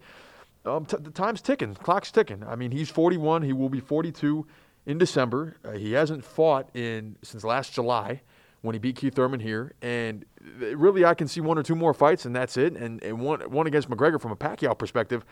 Um, 0.65 0.85
t- 0.85 0.97
the 0.99 1.11
time's 1.11 1.41
ticking, 1.41 1.75
clock's 1.75 2.11
ticking. 2.11 2.43
I 2.47 2.55
mean, 2.55 2.71
he's 2.71 2.89
41. 2.89 3.41
He 3.41 3.53
will 3.53 3.69
be 3.69 3.79
42 3.79 4.45
in 4.85 4.97
December. 4.97 5.57
Uh, 5.63 5.71
he 5.71 5.93
hasn't 5.93 6.23
fought 6.23 6.69
in 6.75 7.17
since 7.23 7.43
last 7.43 7.73
July 7.73 8.21
when 8.61 8.73
he 8.73 8.79
beat 8.79 8.95
Keith 8.95 9.15
Thurman 9.15 9.39
here, 9.39 9.73
and 9.81 10.25
really, 10.59 11.05
I 11.05 11.13
can 11.13 11.27
see 11.27 11.41
one 11.41 11.57
or 11.57 11.63
two 11.63 11.75
more 11.75 11.93
fights, 11.93 12.25
and 12.25 12.35
that's 12.35 12.57
it. 12.57 12.75
And, 12.75 13.01
and 13.03 13.19
one 13.19 13.39
one 13.51 13.67
against 13.67 13.89
McGregor 13.89 14.19
from 14.19 14.31
a 14.31 14.35
Pacquiao 14.35 14.77
perspective 14.77 15.23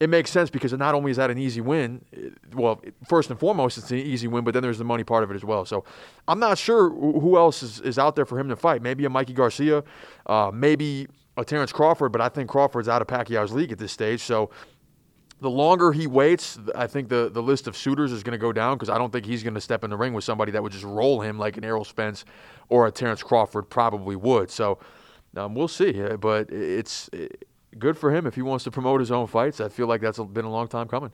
it 0.00 0.10
makes 0.10 0.30
sense 0.30 0.50
because 0.50 0.72
not 0.72 0.94
only 0.94 1.10
is 1.10 1.18
that 1.18 1.30
an 1.30 1.38
easy 1.38 1.60
win, 1.60 2.04
well, 2.52 2.82
first 3.06 3.30
and 3.30 3.38
foremost, 3.38 3.78
it's 3.78 3.90
an 3.90 3.98
easy 3.98 4.26
win, 4.26 4.44
but 4.44 4.52
then 4.52 4.62
there's 4.62 4.78
the 4.78 4.84
money 4.84 5.04
part 5.04 5.22
of 5.22 5.30
it 5.30 5.34
as 5.34 5.44
well. 5.44 5.64
So 5.64 5.84
I'm 6.26 6.40
not 6.40 6.58
sure 6.58 6.90
who 6.90 7.36
else 7.36 7.62
is, 7.62 7.80
is 7.80 7.98
out 7.98 8.16
there 8.16 8.26
for 8.26 8.38
him 8.38 8.48
to 8.48 8.56
fight. 8.56 8.82
Maybe 8.82 9.04
a 9.04 9.10
Mikey 9.10 9.34
Garcia, 9.34 9.84
uh, 10.26 10.50
maybe 10.52 11.06
a 11.36 11.44
Terrence 11.44 11.72
Crawford, 11.72 12.10
but 12.10 12.20
I 12.20 12.28
think 12.28 12.50
Crawford's 12.50 12.88
out 12.88 13.02
of 13.02 13.08
Pacquiao's 13.08 13.52
league 13.52 13.70
at 13.70 13.78
this 13.78 13.92
stage. 13.92 14.20
So 14.20 14.50
the 15.40 15.50
longer 15.50 15.92
he 15.92 16.08
waits, 16.08 16.58
I 16.74 16.88
think 16.88 17.08
the, 17.08 17.30
the 17.32 17.42
list 17.42 17.68
of 17.68 17.76
suitors 17.76 18.10
is 18.10 18.24
going 18.24 18.32
to 18.32 18.38
go 18.38 18.52
down 18.52 18.76
because 18.76 18.88
I 18.88 18.98
don't 18.98 19.12
think 19.12 19.26
he's 19.26 19.44
going 19.44 19.54
to 19.54 19.60
step 19.60 19.84
in 19.84 19.90
the 19.90 19.96
ring 19.96 20.12
with 20.12 20.24
somebody 20.24 20.50
that 20.52 20.62
would 20.62 20.72
just 20.72 20.84
roll 20.84 21.20
him 21.20 21.38
like 21.38 21.56
an 21.56 21.64
Errol 21.64 21.84
Spence 21.84 22.24
or 22.68 22.86
a 22.86 22.90
Terrence 22.90 23.22
Crawford 23.22 23.70
probably 23.70 24.16
would. 24.16 24.50
So 24.50 24.78
um, 25.36 25.54
we'll 25.54 25.68
see. 25.68 25.92
But 26.20 26.50
it's. 26.50 27.08
It, 27.12 27.46
good 27.78 27.98
for 27.98 28.14
him 28.14 28.26
if 28.26 28.34
he 28.34 28.42
wants 28.42 28.64
to 28.64 28.70
promote 28.70 29.00
his 29.00 29.10
own 29.10 29.26
fights. 29.26 29.60
I 29.60 29.68
feel 29.68 29.86
like 29.86 30.00
that's 30.00 30.18
been 30.18 30.44
a 30.44 30.50
long 30.50 30.68
time 30.68 30.88
coming. 30.88 31.12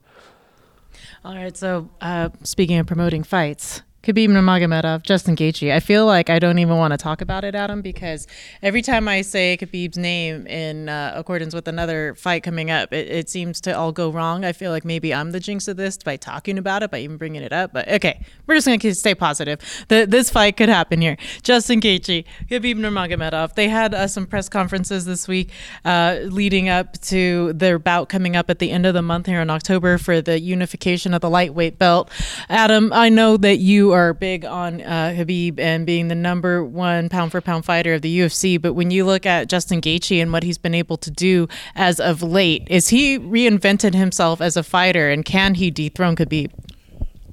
All 1.24 1.34
right. 1.34 1.56
So, 1.56 1.90
uh, 2.00 2.30
speaking 2.42 2.78
of 2.78 2.86
promoting 2.86 3.22
fights, 3.22 3.82
Khabib 4.02 4.30
Nurmagomedov, 4.30 5.02
Justin 5.02 5.36
Gaethje. 5.36 5.70
I 5.70 5.78
feel 5.78 6.06
like 6.06 6.30
I 6.30 6.38
don't 6.38 6.58
even 6.58 6.78
want 6.78 6.92
to 6.92 6.96
talk 6.96 7.20
about 7.20 7.44
it, 7.44 7.54
Adam, 7.54 7.82
because 7.82 8.26
every 8.62 8.80
time 8.80 9.06
I 9.06 9.20
say 9.20 9.58
Khabib's 9.60 9.98
name 9.98 10.46
in 10.46 10.88
uh, 10.88 11.12
accordance 11.14 11.54
with 11.54 11.68
another 11.68 12.14
fight 12.14 12.42
coming 12.42 12.70
up, 12.70 12.94
it, 12.94 13.08
it, 13.08 13.28
seems 13.28 13.60
to 13.60 13.76
all 13.76 13.92
go 13.92 14.08
wrong. 14.08 14.42
I 14.42 14.52
feel 14.52 14.70
like 14.70 14.86
maybe 14.86 15.12
I'm 15.12 15.32
the 15.32 15.40
jinx 15.40 15.68
of 15.68 15.76
this 15.76 15.98
by 15.98 16.16
talking 16.16 16.56
about 16.56 16.82
it, 16.82 16.90
by 16.90 17.00
even 17.00 17.18
bringing 17.18 17.42
it 17.42 17.52
up. 17.52 17.74
But 17.74 17.88
okay, 17.88 18.24
we're 18.46 18.54
just 18.54 18.66
going 18.66 18.80
to 18.80 18.94
stay 18.94 19.14
positive. 19.14 19.60
The, 19.88 20.06
this 20.08 20.30
fight 20.30 20.56
could 20.56 20.70
happen 20.70 21.02
here. 21.02 21.18
Justin 21.42 21.82
Gaethje, 21.82 22.24
Khabib 22.48 22.76
Nurmagomedov. 22.76 23.54
They 23.54 23.68
had 23.68 23.92
uh, 23.92 24.06
some 24.06 24.26
press 24.26 24.48
conferences 24.48 25.04
this 25.04 25.28
week 25.28 25.50
uh, 25.84 26.20
leading 26.22 26.70
up 26.70 26.98
to 27.02 27.52
their 27.52 27.78
bout 27.78 28.08
coming 28.08 28.34
up 28.34 28.48
at 28.48 28.60
the 28.60 28.70
end 28.70 28.86
of 28.86 28.94
the 28.94 29.02
month 29.02 29.26
here 29.26 29.42
in 29.42 29.50
October 29.50 29.98
for 29.98 30.22
the 30.22 30.40
unification 30.40 31.12
of 31.12 31.20
the 31.20 31.28
lightweight 31.28 31.78
belt. 31.78 32.10
Adam, 32.48 32.94
I 32.94 33.10
know 33.10 33.36
that 33.36 33.58
you 33.58 33.89
are 33.92 34.14
big 34.14 34.44
on 34.44 34.80
uh, 34.80 35.14
Khabib 35.16 35.58
and 35.58 35.86
being 35.86 36.08
the 36.08 36.14
number 36.14 36.64
one 36.64 37.08
pound 37.08 37.32
for 37.32 37.40
pound 37.40 37.64
fighter 37.64 37.94
of 37.94 38.02
the 38.02 38.20
UFC, 38.20 38.60
but 38.60 38.74
when 38.74 38.90
you 38.90 39.04
look 39.04 39.26
at 39.26 39.48
Justin 39.48 39.80
Gaethje 39.80 40.20
and 40.20 40.32
what 40.32 40.42
he's 40.42 40.58
been 40.58 40.74
able 40.74 40.96
to 40.98 41.10
do 41.10 41.48
as 41.74 42.00
of 42.00 42.22
late, 42.22 42.66
is 42.68 42.88
he 42.88 43.18
reinvented 43.18 43.94
himself 43.94 44.40
as 44.40 44.56
a 44.56 44.62
fighter, 44.62 45.08
and 45.08 45.24
can 45.24 45.54
he 45.54 45.70
dethrone 45.70 46.16
Khabib? 46.16 46.50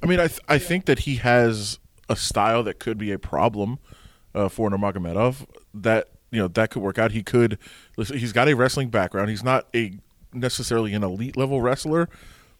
I 0.02 0.06
mean, 0.06 0.20
I 0.20 0.28
th- 0.28 0.40
I 0.48 0.58
think 0.58 0.84
that 0.86 1.00
he 1.00 1.16
has 1.16 1.78
a 2.08 2.16
style 2.16 2.62
that 2.64 2.78
could 2.78 2.98
be 2.98 3.12
a 3.12 3.18
problem 3.18 3.78
uh, 4.34 4.48
for 4.48 4.70
Nurmagomedov. 4.70 5.46
That 5.74 6.08
you 6.30 6.40
know 6.40 6.48
that 6.48 6.70
could 6.70 6.82
work 6.82 6.98
out. 6.98 7.12
He 7.12 7.22
could. 7.22 7.58
He's 7.96 8.32
got 8.32 8.48
a 8.48 8.54
wrestling 8.54 8.90
background. 8.90 9.30
He's 9.30 9.44
not 9.44 9.66
a 9.74 9.98
necessarily 10.32 10.94
an 10.94 11.02
elite 11.02 11.36
level 11.36 11.60
wrestler, 11.60 12.08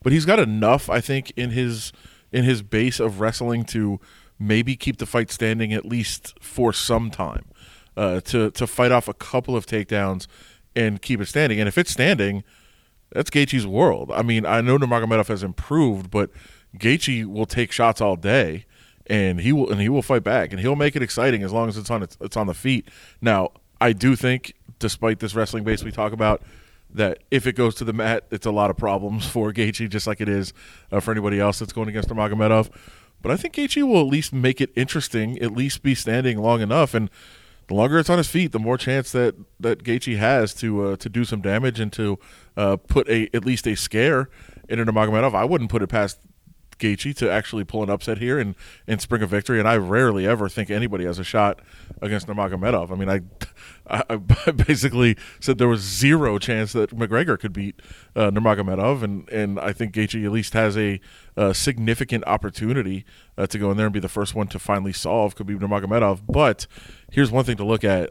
but 0.03 0.13
he's 0.13 0.25
got 0.25 0.39
enough. 0.39 0.89
I 0.91 1.01
think 1.01 1.33
in 1.37 1.51
his 1.51 1.93
in 2.33 2.45
his 2.45 2.63
base 2.63 3.01
of 3.01 3.21
wrestling 3.21 3.65
to 3.65 4.01
maybe 4.39 4.77
keep 4.77 4.99
the 4.99 5.07
fight 5.07 5.31
standing 5.31 5.73
at 5.73 5.85
least 5.85 6.35
for 6.41 6.73
some 6.73 7.11
time. 7.11 7.45
uh, 7.99 8.21
to 8.21 8.51
to 8.53 8.67
fight 8.67 8.93
off 8.93 9.09
a 9.09 9.15
couple 9.15 9.57
of 9.57 9.67
takedowns 9.67 10.29
and 10.77 11.03
keep 11.03 11.21
it 11.21 11.27
standing. 11.27 11.59
And 11.59 11.67
if 11.67 11.77
it's 11.77 11.91
standing, 11.91 12.45
that's 13.11 13.29
Gaethje's 13.29 13.67
world. 13.67 14.13
I 14.15 14.23
mean, 14.23 14.47
I 14.47 14.61
know 14.61 14.79
Nurmagomedov 14.79 15.27
has 15.27 15.43
improved, 15.43 16.11
but 16.11 16.31
Gaethje 16.79 17.27
will 17.27 17.47
take 17.47 17.73
shots 17.73 18.01
all 18.01 18.15
day, 18.15 18.67
and 19.09 19.41
he 19.41 19.53
will 19.53 19.69
and 19.69 19.81
he 19.81 19.89
will 19.89 20.03
fight 20.03 20.23
back, 20.23 20.53
and 20.53 20.61
he'll 20.61 20.77
make 20.77 20.95
it 20.95 21.03
exciting 21.03 21.43
as 21.43 21.53
long 21.53 21.69
as 21.69 21.77
it's 21.77 21.91
on 21.91 22.05
it's, 22.05 22.17
it's 22.21 22.37
on 22.37 22.47
the 22.47 22.55
feet. 22.55 22.89
Now, 23.21 23.51
I 23.81 23.93
do 23.93 24.15
think, 24.15 24.55
despite 24.79 25.19
this 25.19 25.35
wrestling 25.35 25.65
base 25.65 25.83
we 25.83 25.91
talk 25.91 26.13
about, 26.13 26.41
that 26.91 27.19
if 27.31 27.47
it 27.47 27.55
goes 27.55 27.75
to 27.77 27.85
the 27.85 27.93
mat, 27.93 28.25
it's 28.31 28.47
a 28.47 28.51
lot 28.51 28.71
of 28.71 28.77
problems 28.77 29.27
for 29.31 29.53
Gaethje, 29.53 29.89
just 29.89 30.07
like 30.07 30.21
it 30.21 30.29
is 30.29 30.53
uh, 30.91 31.01
for 31.01 31.13
anybody 31.13 31.41
else 31.41 31.59
that's 31.59 31.73
going 31.73 31.89
against 31.89 32.09
Nurmagomedov. 32.09 32.71
But 33.21 33.33
I 33.33 33.37
think 33.37 33.55
Gaethje 33.55 33.83
will 33.83 34.01
at 34.01 34.07
least 34.07 34.33
make 34.33 34.61
it 34.61 34.71
interesting, 34.77 35.39
at 35.41 35.53
least 35.53 35.83
be 35.83 35.95
standing 35.95 36.39
long 36.39 36.61
enough, 36.61 36.95
and 36.95 37.11
the 37.67 37.75
longer 37.75 37.99
it's 37.99 38.09
on 38.09 38.19
his 38.19 38.29
feet, 38.29 38.53
the 38.53 38.59
more 38.59 38.79
chance 38.79 39.13
that 39.13 39.35
that 39.61 39.85
Gaethje 39.85 40.17
has 40.17 40.55
to 40.55 40.83
uh, 40.83 40.97
to 40.97 41.09
do 41.09 41.25
some 41.25 41.41
damage 41.41 41.79
and 41.81 41.93
to 41.95 42.19
uh, 42.57 42.77
put 42.77 43.09
a 43.09 43.29
at 43.35 43.45
least 43.45 43.67
a 43.67 43.75
scare 43.75 44.29
into 44.69 44.85
Nurmagomedov. 44.85 45.35
I 45.35 45.45
wouldn't 45.45 45.71
put 45.71 45.83
it 45.83 45.89
past 45.89 46.19
Gaethje 46.79 47.15
to 47.17 47.31
actually 47.31 47.65
pull 47.65 47.83
an 47.83 47.91
upset 47.91 48.19
here 48.19 48.39
and, 48.39 48.55
and 48.87 49.01
spring 49.01 49.23
a 49.23 49.27
victory. 49.27 49.59
And 49.59 49.69
I 49.69 49.77
rarely 49.77 50.27
ever 50.27 50.49
think 50.49 50.71
anybody 50.71 51.05
has 51.05 51.19
a 51.19 51.25
shot 51.25 51.61
against 52.01 52.27
Nurmagomedov. 52.27 52.91
I 52.91 52.95
mean, 52.95 53.09
I, 53.09 53.21
I, 54.11 54.17
basically 54.53 55.17
said 55.41 55.59
there 55.59 55.69
was 55.69 55.81
zero 55.81 56.39
chance 56.39 56.73
that 56.73 56.91
McGregor 56.97 57.39
could 57.39 57.53
beat 57.53 57.81
uh, 58.15 58.31
Nurmagomedov, 58.31 59.03
and 59.03 59.29
and 59.31 59.59
I 59.59 59.73
think 59.73 59.95
Gaethje 59.95 60.25
at 60.25 60.33
least 60.33 60.53
has 60.53 60.77
a, 60.77 61.01
a 61.37 61.55
significant 61.55 62.25
opportunity 62.27 63.05
uh, 63.37 63.47
to 63.47 63.59
go 63.59 63.71
in 63.71 63.77
there 63.77 63.87
and 63.87 63.93
be 63.93 64.01
the 64.01 64.09
first 64.09 64.35
one 64.35 64.49
to 64.49 64.59
finally 64.59 64.93
solve 64.93 65.37
Khabib 65.37 65.61
Nurmagomedov. 65.61 66.21
But 66.29 66.67
here's 67.11 67.31
one 67.31 67.45
thing 67.45 67.57
to 67.57 67.65
look 67.65 67.85
at: 67.85 68.11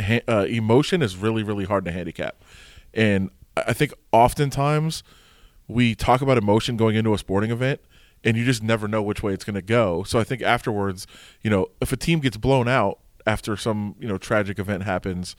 ha- 0.00 0.22
uh, 0.26 0.46
emotion 0.48 1.02
is 1.02 1.16
really 1.16 1.42
really 1.42 1.64
hard 1.64 1.84
to 1.84 1.92
handicap, 1.92 2.42
and 2.92 3.30
I 3.56 3.72
think 3.72 3.92
oftentimes 4.12 5.02
we 5.68 5.94
talk 5.94 6.20
about 6.20 6.38
emotion 6.38 6.76
going 6.76 6.96
into 6.96 7.14
a 7.14 7.18
sporting 7.18 7.50
event 7.50 7.80
and 8.24 8.36
you 8.36 8.44
just 8.44 8.62
never 8.62 8.88
know 8.88 9.02
which 9.02 9.22
way 9.22 9.32
it's 9.32 9.44
going 9.44 9.54
to 9.54 9.62
go. 9.62 10.02
So 10.04 10.18
I 10.18 10.24
think 10.24 10.42
afterwards, 10.42 11.06
you 11.42 11.50
know, 11.50 11.68
if 11.80 11.92
a 11.92 11.96
team 11.96 12.20
gets 12.20 12.36
blown 12.36 12.68
out 12.68 12.98
after 13.26 13.56
some, 13.56 13.96
you 13.98 14.08
know, 14.08 14.18
tragic 14.18 14.58
event 14.58 14.84
happens, 14.84 15.36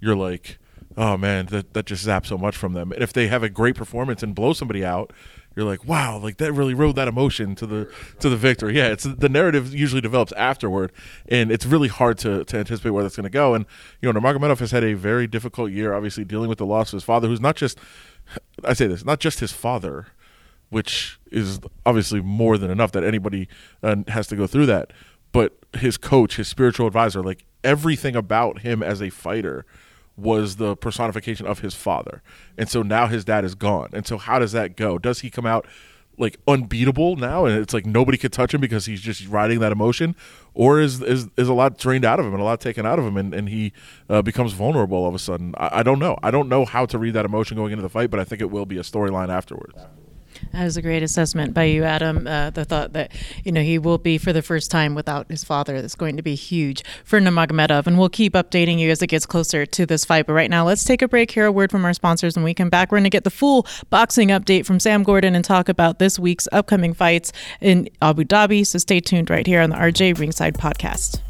you're 0.00 0.16
like, 0.16 0.58
oh 0.96 1.16
man, 1.16 1.46
that 1.46 1.74
that 1.74 1.86
just 1.86 2.06
zaps 2.06 2.26
so 2.26 2.38
much 2.38 2.56
from 2.56 2.72
them. 2.72 2.92
And 2.92 3.02
if 3.02 3.12
they 3.12 3.28
have 3.28 3.42
a 3.42 3.48
great 3.48 3.76
performance 3.76 4.22
and 4.22 4.34
blow 4.34 4.52
somebody 4.52 4.84
out, 4.84 5.12
you're 5.54 5.66
like, 5.66 5.84
wow, 5.84 6.18
like 6.18 6.38
that 6.38 6.52
really 6.52 6.74
rode 6.74 6.96
that 6.96 7.08
emotion 7.08 7.54
to 7.56 7.66
the 7.66 7.92
to 8.20 8.28
the 8.28 8.36
victory. 8.36 8.76
Yeah, 8.76 8.88
it's 8.88 9.04
the 9.04 9.28
narrative 9.28 9.74
usually 9.74 10.00
develops 10.00 10.32
afterward, 10.32 10.92
and 11.28 11.50
it's 11.52 11.66
really 11.66 11.88
hard 11.88 12.18
to, 12.18 12.44
to 12.44 12.58
anticipate 12.58 12.90
where 12.90 13.02
that's 13.02 13.16
going 13.16 13.24
to 13.24 13.30
go. 13.30 13.54
And 13.54 13.66
you 14.00 14.10
know, 14.10 14.18
Nurmagomedov 14.18 14.58
has 14.58 14.70
had 14.70 14.84
a 14.84 14.94
very 14.94 15.26
difficult 15.26 15.70
year, 15.70 15.94
obviously 15.94 16.24
dealing 16.24 16.48
with 16.48 16.58
the 16.58 16.66
loss 16.66 16.92
of 16.92 16.98
his 16.98 17.04
father, 17.04 17.28
who's 17.28 17.40
not 17.40 17.56
just 17.56 17.78
I 18.64 18.72
say 18.72 18.86
this, 18.86 19.04
not 19.04 19.20
just 19.20 19.40
his 19.40 19.52
father, 19.52 20.06
which 20.72 21.20
is 21.30 21.60
obviously 21.84 22.22
more 22.22 22.56
than 22.56 22.70
enough 22.70 22.92
that 22.92 23.04
anybody 23.04 23.46
uh, 23.82 23.96
has 24.08 24.26
to 24.26 24.36
go 24.36 24.46
through 24.46 24.64
that. 24.64 24.90
But 25.30 25.58
his 25.76 25.98
coach, 25.98 26.36
his 26.36 26.48
spiritual 26.48 26.86
advisor, 26.86 27.22
like 27.22 27.44
everything 27.62 28.16
about 28.16 28.60
him 28.60 28.82
as 28.82 29.02
a 29.02 29.10
fighter 29.10 29.66
was 30.16 30.56
the 30.56 30.74
personification 30.74 31.46
of 31.46 31.58
his 31.58 31.74
father. 31.74 32.22
And 32.56 32.70
so 32.70 32.82
now 32.82 33.06
his 33.06 33.22
dad 33.22 33.44
is 33.44 33.54
gone. 33.54 33.90
And 33.92 34.06
so 34.06 34.16
how 34.16 34.38
does 34.38 34.52
that 34.52 34.74
go? 34.74 34.96
Does 34.96 35.20
he 35.20 35.28
come 35.28 35.44
out 35.44 35.66
like 36.18 36.38
unbeatable 36.46 37.16
now 37.16 37.46
and 37.46 37.58
it's 37.58 37.72
like 37.72 37.86
nobody 37.86 38.18
could 38.18 38.32
touch 38.32 38.52
him 38.52 38.60
because 38.60 38.86
he's 38.86 39.00
just 39.00 39.26
riding 39.28 39.60
that 39.60 39.72
emotion 39.72 40.14
or 40.52 40.78
is 40.78 41.00
is, 41.02 41.28
is 41.38 41.48
a 41.48 41.54
lot 41.54 41.78
drained 41.78 42.04
out 42.04 42.20
of 42.20 42.26
him 42.26 42.32
and 42.32 42.40
a 42.42 42.44
lot 42.44 42.60
taken 42.60 42.84
out 42.84 42.98
of 42.98 43.04
him 43.06 43.16
and, 43.16 43.34
and 43.34 43.48
he 43.48 43.72
uh, 44.10 44.20
becomes 44.20 44.52
vulnerable 44.52 44.98
all 44.98 45.08
of 45.08 45.14
a 45.14 45.18
sudden 45.18 45.54
I, 45.56 45.78
I 45.78 45.82
don't 45.82 45.98
know 45.98 46.18
i 46.22 46.30
don't 46.30 46.50
know 46.50 46.66
how 46.66 46.84
to 46.84 46.98
read 46.98 47.14
that 47.14 47.24
emotion 47.24 47.56
going 47.56 47.72
into 47.72 47.82
the 47.82 47.88
fight 47.88 48.10
but 48.10 48.20
i 48.20 48.24
think 48.24 48.42
it 48.42 48.50
will 48.50 48.66
be 48.66 48.76
a 48.76 48.82
storyline 48.82 49.30
afterwards 49.30 49.74
that 50.52 50.64
was 50.64 50.76
a 50.76 50.82
great 50.82 51.02
assessment 51.02 51.54
by 51.54 51.64
you, 51.64 51.84
Adam. 51.84 52.26
Uh, 52.26 52.50
the 52.50 52.64
thought 52.64 52.92
that 52.92 53.12
you 53.44 53.52
know 53.52 53.62
he 53.62 53.78
will 53.78 53.98
be 53.98 54.18
for 54.18 54.32
the 54.32 54.42
first 54.42 54.70
time 54.70 54.94
without 54.94 55.30
his 55.30 55.44
father. 55.44 55.80
That's 55.80 55.94
going 55.94 56.16
to 56.16 56.22
be 56.22 56.34
huge 56.34 56.84
for 57.04 57.20
Nurmagomedov, 57.20 57.86
and 57.86 57.98
we'll 57.98 58.08
keep 58.08 58.34
updating 58.34 58.78
you 58.78 58.90
as 58.90 59.02
it 59.02 59.06
gets 59.06 59.26
closer 59.26 59.64
to 59.64 59.86
this 59.86 60.04
fight. 60.04 60.26
But 60.26 60.34
right 60.34 60.50
now, 60.50 60.66
let's 60.66 60.84
take 60.84 61.02
a 61.02 61.08
break. 61.08 61.30
Hear 61.30 61.46
a 61.46 61.52
word 61.52 61.70
from 61.70 61.84
our 61.84 61.94
sponsors, 61.94 62.36
and 62.36 62.44
we 62.44 62.54
come 62.54 62.70
back. 62.70 62.92
We're 62.92 62.98
going 62.98 63.04
to 63.04 63.10
get 63.10 63.24
the 63.24 63.30
full 63.30 63.66
boxing 63.90 64.28
update 64.28 64.66
from 64.66 64.80
Sam 64.80 65.02
Gordon 65.02 65.34
and 65.34 65.44
talk 65.44 65.68
about 65.68 65.98
this 65.98 66.18
week's 66.18 66.48
upcoming 66.52 66.94
fights 66.94 67.32
in 67.60 67.88
Abu 68.00 68.24
Dhabi. 68.24 68.66
So 68.66 68.78
stay 68.78 69.00
tuned 69.00 69.30
right 69.30 69.46
here 69.46 69.60
on 69.60 69.70
the 69.70 69.76
RJ 69.76 70.18
Ringside 70.18 70.54
Podcast. 70.54 71.20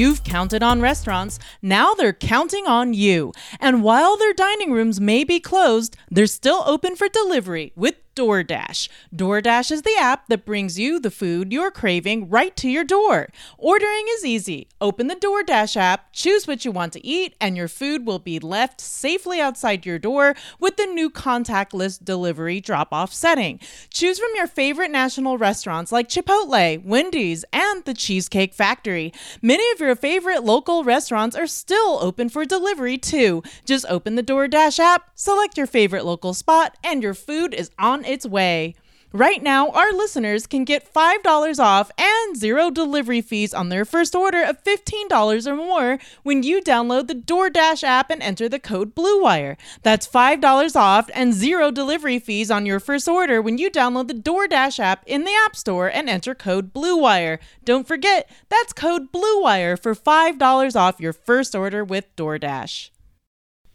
You've 0.00 0.24
counted 0.24 0.62
on 0.62 0.80
restaurants, 0.80 1.38
now 1.60 1.92
they're 1.92 2.14
counting 2.14 2.66
on 2.66 2.94
you. 2.94 3.34
And 3.60 3.82
while 3.82 4.16
their 4.16 4.32
dining 4.32 4.72
rooms 4.72 4.98
may 4.98 5.24
be 5.24 5.40
closed, 5.40 5.94
they're 6.10 6.26
still 6.26 6.62
open 6.64 6.96
for 6.96 7.06
delivery 7.06 7.74
with 7.76 7.96
DoorDash. 8.16 8.88
DoorDash 9.14 9.70
is 9.70 9.82
the 9.82 9.96
app 9.98 10.26
that 10.28 10.44
brings 10.44 10.78
you 10.78 11.00
the 11.00 11.10
food 11.10 11.52
you're 11.52 11.70
craving 11.70 12.28
right 12.28 12.54
to 12.56 12.68
your 12.68 12.84
door. 12.84 13.28
Ordering 13.56 14.06
is 14.10 14.24
easy. 14.24 14.68
Open 14.80 15.06
the 15.06 15.16
DoorDash 15.16 15.76
app, 15.76 16.12
choose 16.12 16.46
what 16.46 16.64
you 16.64 16.72
want 16.72 16.92
to 16.94 17.06
eat, 17.06 17.34
and 17.40 17.56
your 17.56 17.68
food 17.68 18.06
will 18.06 18.18
be 18.18 18.38
left 18.38 18.80
safely 18.80 19.40
outside 19.40 19.86
your 19.86 19.98
door 19.98 20.34
with 20.58 20.76
the 20.76 20.86
new 20.86 21.08
contactless 21.08 22.02
delivery 22.02 22.60
drop 22.60 22.92
off 22.92 23.12
setting. 23.12 23.60
Choose 23.90 24.18
from 24.18 24.30
your 24.34 24.46
favorite 24.46 24.90
national 24.90 25.38
restaurants 25.38 25.92
like 25.92 26.08
Chipotle, 26.08 26.84
Wendy's, 26.84 27.44
and 27.52 27.84
the 27.84 27.94
Cheesecake 27.94 28.54
Factory. 28.54 29.12
Many 29.40 29.70
of 29.72 29.80
your 29.80 29.96
favorite 29.96 30.44
local 30.44 30.84
restaurants 30.84 31.36
are 31.36 31.46
still 31.46 31.98
open 32.00 32.28
for 32.28 32.44
delivery 32.44 32.98
too. 32.98 33.42
Just 33.64 33.86
open 33.88 34.16
the 34.16 34.22
DoorDash 34.22 34.78
app, 34.78 35.10
select 35.14 35.56
your 35.56 35.66
favorite 35.66 36.04
local 36.04 36.34
spot, 36.34 36.76
and 36.82 37.02
your 37.02 37.14
food 37.14 37.54
is 37.54 37.70
on 37.78 37.99
its 38.04 38.26
way. 38.26 38.74
Right 39.12 39.42
now, 39.42 39.70
our 39.70 39.92
listeners 39.92 40.46
can 40.46 40.64
get 40.64 40.94
$5 40.94 41.58
off 41.58 41.90
and 41.98 42.36
zero 42.36 42.70
delivery 42.70 43.20
fees 43.20 43.52
on 43.52 43.68
their 43.68 43.84
first 43.84 44.14
order 44.14 44.40
of 44.40 44.62
$15 44.62 45.48
or 45.48 45.56
more 45.56 45.98
when 46.22 46.44
you 46.44 46.62
download 46.62 47.08
the 47.08 47.16
DoorDash 47.16 47.82
app 47.82 48.10
and 48.10 48.22
enter 48.22 48.48
the 48.48 48.60
code 48.60 48.94
BLUEWIRE. 48.94 49.56
That's 49.82 50.06
$5 50.06 50.76
off 50.76 51.10
and 51.12 51.34
zero 51.34 51.72
delivery 51.72 52.20
fees 52.20 52.52
on 52.52 52.66
your 52.66 52.78
first 52.78 53.08
order 53.08 53.42
when 53.42 53.58
you 53.58 53.68
download 53.68 54.06
the 54.06 54.14
DoorDash 54.14 54.78
app 54.78 55.02
in 55.06 55.24
the 55.24 55.34
App 55.44 55.56
Store 55.56 55.88
and 55.88 56.08
enter 56.08 56.32
code 56.32 56.72
BLUEWIRE. 56.72 57.40
Don't 57.64 57.88
forget, 57.88 58.30
that's 58.48 58.72
code 58.72 59.10
BLUEWIRE 59.10 59.82
for 59.82 59.96
$5 59.96 60.76
off 60.76 61.00
your 61.00 61.12
first 61.12 61.56
order 61.56 61.82
with 61.82 62.14
DoorDash. 62.14 62.90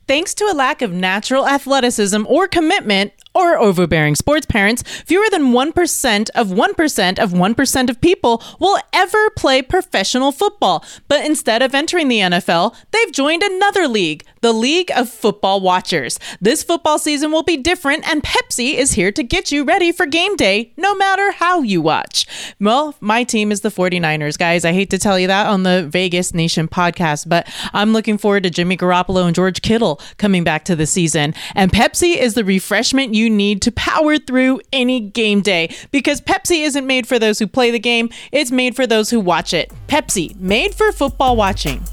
Thanks 0.08 0.36
to 0.36 0.46
a 0.46 0.53
lack 0.53 0.82
of 0.82 0.94
natural 0.94 1.48
athleticism 1.48 2.25
or 2.27 2.48
commitment, 2.48 3.12
or 3.36 3.60
overbearing 3.60 4.15
sports 4.15 4.46
parents, 4.46 4.82
fewer 5.06 5.25
than 5.30 5.51
1% 5.51 6.30
of 6.32 6.48
1% 6.48 7.20
of 7.20 7.32
1% 7.32 7.89
of 7.89 8.01
people 8.01 8.44
will 8.60 8.80
ever 8.94 9.30
play 9.32 9.62
professional 9.62 10.32
football. 10.32 10.84
But 11.08 11.25
instead 11.25 11.62
of 11.62 11.75
entering 11.75 12.08
the 12.08 12.20
NFL, 12.20 12.75
they've 12.92 13.12
joined 13.12 13.44
another 13.44 13.88
league, 13.88 14.25
the 14.42 14.54
League 14.54 14.92
of 14.96 15.10
Football 15.10 15.62
Watchers. 15.62 16.20
This 16.39 16.63
football 16.63 16.98
season 17.00 17.32
will 17.32 17.44
be 17.44 17.58
different, 17.58 18.08
and 18.10 18.24
Pepsi 18.24 18.75
is 18.75 18.94
here 18.94 19.12
to 19.12 19.24
get 19.24 19.51
you 19.51 19.63
ready 19.63 19.92
for 19.92 20.06
game 20.06 20.36
day, 20.36 20.72
no 20.77 20.96
matter 20.96 21.32
how 21.32 21.62
you 21.62 21.82
watch. 21.82 22.25
Well, 22.60 22.96
my 23.00 23.24
team 23.24 23.51
is 23.51 23.62
the 23.62 23.70
49ers, 23.70 24.38
guys. 24.38 24.63
I 24.63 24.72
hate 24.72 24.89
to 24.92 24.98
tell 24.98 25.20
you 25.20 25.27
that 25.27 25.48
on 25.48 25.63
the 25.63 25.88
Vegas 25.89 26.34
Nation 26.34 26.68
podcast, 26.68 27.27
but 27.27 27.48
I'm 27.74 27.92
looking 27.92 28.18
forward 28.18 28.44
to 28.44 28.50
Jimmy 28.50 28.77
Garoppolo 28.77 29.25
and 29.25 29.36
George 29.36 29.62
Kittle 29.62 30.00
coming 30.18 30.44
back 30.44 30.63
to 30.65 30.75
the 30.75 30.86
season. 30.86 31.34
And 31.56 31.72
Pepsi 31.72 32.15
is 32.15 32.36
the 32.36 32.46
refreshment 32.46 33.13
you 33.13 33.25
you 33.25 33.29
need 33.32 33.62
to 33.63 33.72
power 33.72 34.20
through 34.20 34.62
any 34.72 35.00
game 35.00 35.41
day 35.41 35.75
because 35.91 36.22
Pepsi 36.22 36.63
isn't 36.63 36.86
made 36.86 37.08
for 37.08 37.17
those 37.17 37.39
who 37.39 37.48
play 37.48 37.72
the 37.72 37.79
game, 37.79 38.10
it's 38.32 38.51
made 38.51 38.75
for 38.75 38.86
those 38.86 39.10
who 39.10 39.20
watch 39.20 39.51
it. 39.51 39.72
Pepsi, 39.88 40.36
made 40.39 40.75
for 40.75 40.91
football 40.91 41.36
watching. 41.36 41.84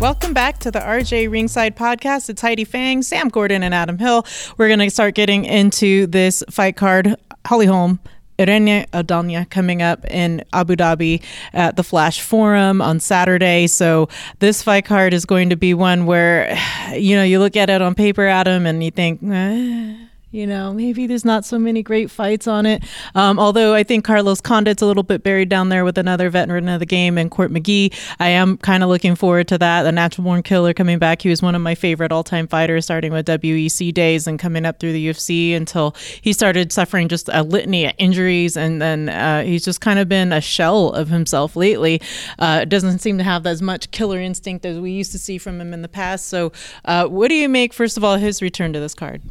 Welcome 0.00 0.32
back 0.32 0.60
to 0.60 0.70
the 0.70 0.78
RJ 0.78 1.30
Ringside 1.30 1.76
Podcast. 1.76 2.30
It's 2.30 2.40
Heidi 2.40 2.64
Fang, 2.64 3.02
Sam 3.02 3.28
Gordon, 3.28 3.62
and 3.62 3.74
Adam 3.74 3.98
Hill. 3.98 4.24
We're 4.56 4.68
going 4.68 4.78
to 4.78 4.88
start 4.88 5.14
getting 5.14 5.44
into 5.44 6.06
this 6.06 6.42
fight 6.48 6.76
card. 6.76 7.16
Holly 7.44 7.66
Holm 7.66 7.98
Irene 8.40 8.86
Aldana 8.92 9.48
coming 9.50 9.82
up 9.82 10.04
in 10.06 10.42
Abu 10.52 10.74
Dhabi 10.76 11.22
at 11.52 11.76
the 11.76 11.84
Flash 11.84 12.20
Forum 12.20 12.80
on 12.80 12.98
Saturday. 12.98 13.66
So 13.66 14.08
this 14.38 14.62
fight 14.62 14.86
card 14.86 15.12
is 15.12 15.26
going 15.26 15.50
to 15.50 15.56
be 15.56 15.74
one 15.74 16.06
where, 16.06 16.56
you 16.96 17.14
know, 17.16 17.22
you 17.22 17.38
look 17.38 17.56
at 17.56 17.68
it 17.68 17.82
on 17.82 17.94
paper, 17.94 18.26
Adam, 18.26 18.66
and 18.66 18.82
you 18.82 18.90
think, 18.90 19.22
eh, 19.22 19.96
you 20.32 20.46
know, 20.46 20.72
maybe 20.72 21.08
there's 21.08 21.24
not 21.24 21.44
so 21.44 21.58
many 21.58 21.82
great 21.82 22.08
fights 22.08 22.46
on 22.46 22.64
it. 22.64 22.84
Um, 23.16 23.40
although 23.40 23.74
I 23.74 23.82
think 23.82 24.04
Carlos 24.04 24.40
Condit's 24.40 24.80
a 24.80 24.86
little 24.86 25.02
bit 25.02 25.24
buried 25.24 25.48
down 25.48 25.70
there 25.70 25.84
with 25.84 25.98
another 25.98 26.30
veteran 26.30 26.68
of 26.68 26.78
the 26.78 26.86
game 26.86 27.18
and 27.18 27.30
Court 27.30 27.50
McGee. 27.50 27.92
I 28.20 28.28
am 28.28 28.56
kind 28.58 28.84
of 28.84 28.88
looking 28.88 29.16
forward 29.16 29.48
to 29.48 29.58
that. 29.58 29.82
The 29.82 29.90
Natural 29.90 30.24
Born 30.24 30.44
Killer 30.44 30.72
coming 30.72 31.00
back. 31.00 31.22
He 31.22 31.28
was 31.28 31.42
one 31.42 31.56
of 31.56 31.62
my 31.62 31.74
favorite 31.74 32.12
all 32.12 32.22
time 32.22 32.46
fighters, 32.46 32.84
starting 32.84 33.12
with 33.12 33.26
WEC 33.26 33.92
days 33.92 34.28
and 34.28 34.38
coming 34.38 34.64
up 34.64 34.78
through 34.78 34.92
the 34.92 35.08
UFC 35.08 35.56
until 35.56 35.96
he 36.20 36.32
started 36.32 36.72
suffering 36.72 37.08
just 37.08 37.28
a 37.32 37.42
litany 37.42 37.86
of 37.86 37.92
injuries. 37.98 38.56
And 38.56 38.80
then 38.80 39.08
uh, 39.08 39.42
he's 39.42 39.64
just 39.64 39.80
kind 39.80 39.98
of 39.98 40.08
been 40.08 40.32
a 40.32 40.40
shell 40.40 40.90
of 40.90 41.08
himself 41.08 41.56
lately. 41.56 42.00
Uh, 42.38 42.64
doesn't 42.64 43.00
seem 43.00 43.18
to 43.18 43.24
have 43.24 43.46
as 43.46 43.60
much 43.60 43.90
killer 43.90 44.20
instinct 44.20 44.64
as 44.64 44.78
we 44.78 44.92
used 44.92 45.10
to 45.10 45.18
see 45.18 45.38
from 45.38 45.60
him 45.60 45.74
in 45.74 45.82
the 45.82 45.88
past. 45.88 46.26
So, 46.26 46.52
uh, 46.84 47.08
what 47.08 47.28
do 47.28 47.34
you 47.34 47.48
make, 47.48 47.72
first 47.72 47.96
of 47.96 48.04
all, 48.04 48.16
his 48.16 48.40
return 48.40 48.72
to 48.74 48.78
this 48.78 48.94
card? 48.94 49.22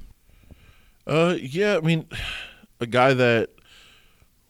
Uh, 1.09 1.35
yeah, 1.41 1.77
I 1.77 1.81
mean, 1.81 2.05
a 2.79 2.85
guy 2.85 3.13
that 3.13 3.49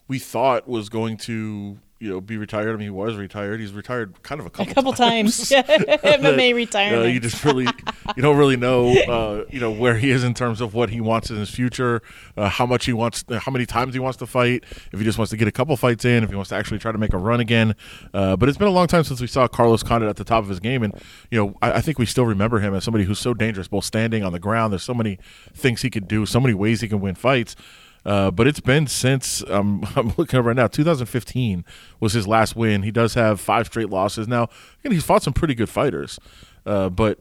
we 0.08 0.18
thought 0.18 0.68
was 0.68 0.88
going 0.88 1.16
to, 1.18 1.78
you 1.98 2.08
know, 2.08 2.20
be 2.20 2.36
retired. 2.36 2.70
I 2.70 2.72
mean, 2.72 2.86
he 2.86 2.90
was 2.90 3.16
retired. 3.16 3.60
He's 3.60 3.72
retired 3.72 4.22
kind 4.22 4.40
of 4.40 4.46
a 4.46 4.50
couple, 4.50 4.92
times. 4.92 5.50
A 5.50 5.62
couple 5.62 5.84
times. 5.86 6.02
MMA 6.02 6.50
Uh, 6.52 6.54
retirement. 6.54 7.14
you 7.14 7.20
just 7.20 7.44
really, 7.44 7.66
you 8.16 8.22
don't 8.22 8.36
really 8.36 8.56
know, 8.56 8.88
uh, 8.88 9.44
you 9.50 9.60
know, 9.60 9.70
where 9.70 9.96
he 9.96 10.10
is 10.10 10.24
in 10.24 10.34
terms 10.34 10.60
of 10.60 10.74
what 10.74 10.90
he 10.90 11.00
wants 11.00 11.30
in 11.30 11.36
his 11.36 11.50
future, 11.50 12.02
uh, 12.36 12.48
how 12.48 12.66
much 12.66 12.86
he 12.86 12.92
wants, 12.92 13.24
how 13.30 13.52
many 13.52 13.66
times 13.66 13.94
he 13.94 14.00
wants 14.00 14.18
to 14.18 14.26
fight, 14.26 14.64
if 14.92 14.98
he 14.98 15.04
just 15.04 15.18
wants 15.18 15.30
to 15.30 15.36
get 15.36 15.48
a 15.48 15.52
couple 15.52 15.76
fights 15.76 16.04
in, 16.04 16.24
if 16.24 16.30
he 16.30 16.36
wants 16.36 16.50
to 16.50 16.56
actually 16.56 16.78
try 16.78 16.92
to 16.92 16.98
make 16.98 17.12
a 17.12 17.18
run 17.18 17.40
again. 17.40 17.74
Uh, 18.12 18.36
but 18.36 18.48
it's 18.48 18.58
been 18.58 18.68
a 18.68 18.72
long 18.72 18.86
time 18.86 19.04
since 19.04 19.20
we 19.20 19.26
saw 19.26 19.46
Carlos 19.48 19.82
Condit 19.82 20.08
at 20.08 20.16
the 20.16 20.24
top 20.24 20.42
of 20.42 20.48
his 20.48 20.60
game, 20.60 20.82
and 20.82 20.94
you 21.30 21.38
know, 21.38 21.54
I, 21.62 21.72
I 21.74 21.80
think 21.80 21.98
we 21.98 22.06
still 22.06 22.26
remember 22.26 22.60
him 22.60 22.74
as 22.74 22.84
somebody 22.84 23.04
who's 23.04 23.18
so 23.18 23.34
dangerous, 23.34 23.68
both 23.68 23.84
standing 23.84 24.22
on 24.22 24.32
the 24.32 24.40
ground. 24.40 24.72
There's 24.72 24.82
so 24.82 24.94
many 24.94 25.18
things 25.54 25.82
he 25.82 25.90
could 25.90 26.08
do, 26.08 26.26
so 26.26 26.40
many 26.40 26.54
ways 26.54 26.80
he 26.80 26.88
can 26.88 27.00
win 27.00 27.14
fights. 27.14 27.56
Uh, 28.04 28.30
but 28.30 28.46
it's 28.46 28.60
been 28.60 28.86
since 28.86 29.42
um, 29.50 29.86
I'm 29.96 30.14
looking 30.16 30.40
right 30.40 30.56
now. 30.56 30.66
2015 30.66 31.64
was 32.00 32.12
his 32.12 32.26
last 32.26 32.56
win. 32.56 32.82
He 32.82 32.90
does 32.90 33.14
have 33.14 33.40
five 33.40 33.66
straight 33.66 33.90
losses 33.90 34.26
now. 34.26 34.48
Again, 34.80 34.92
he's 34.92 35.04
fought 35.04 35.22
some 35.22 35.32
pretty 35.32 35.54
good 35.54 35.68
fighters, 35.68 36.18
uh, 36.66 36.88
but 36.88 37.18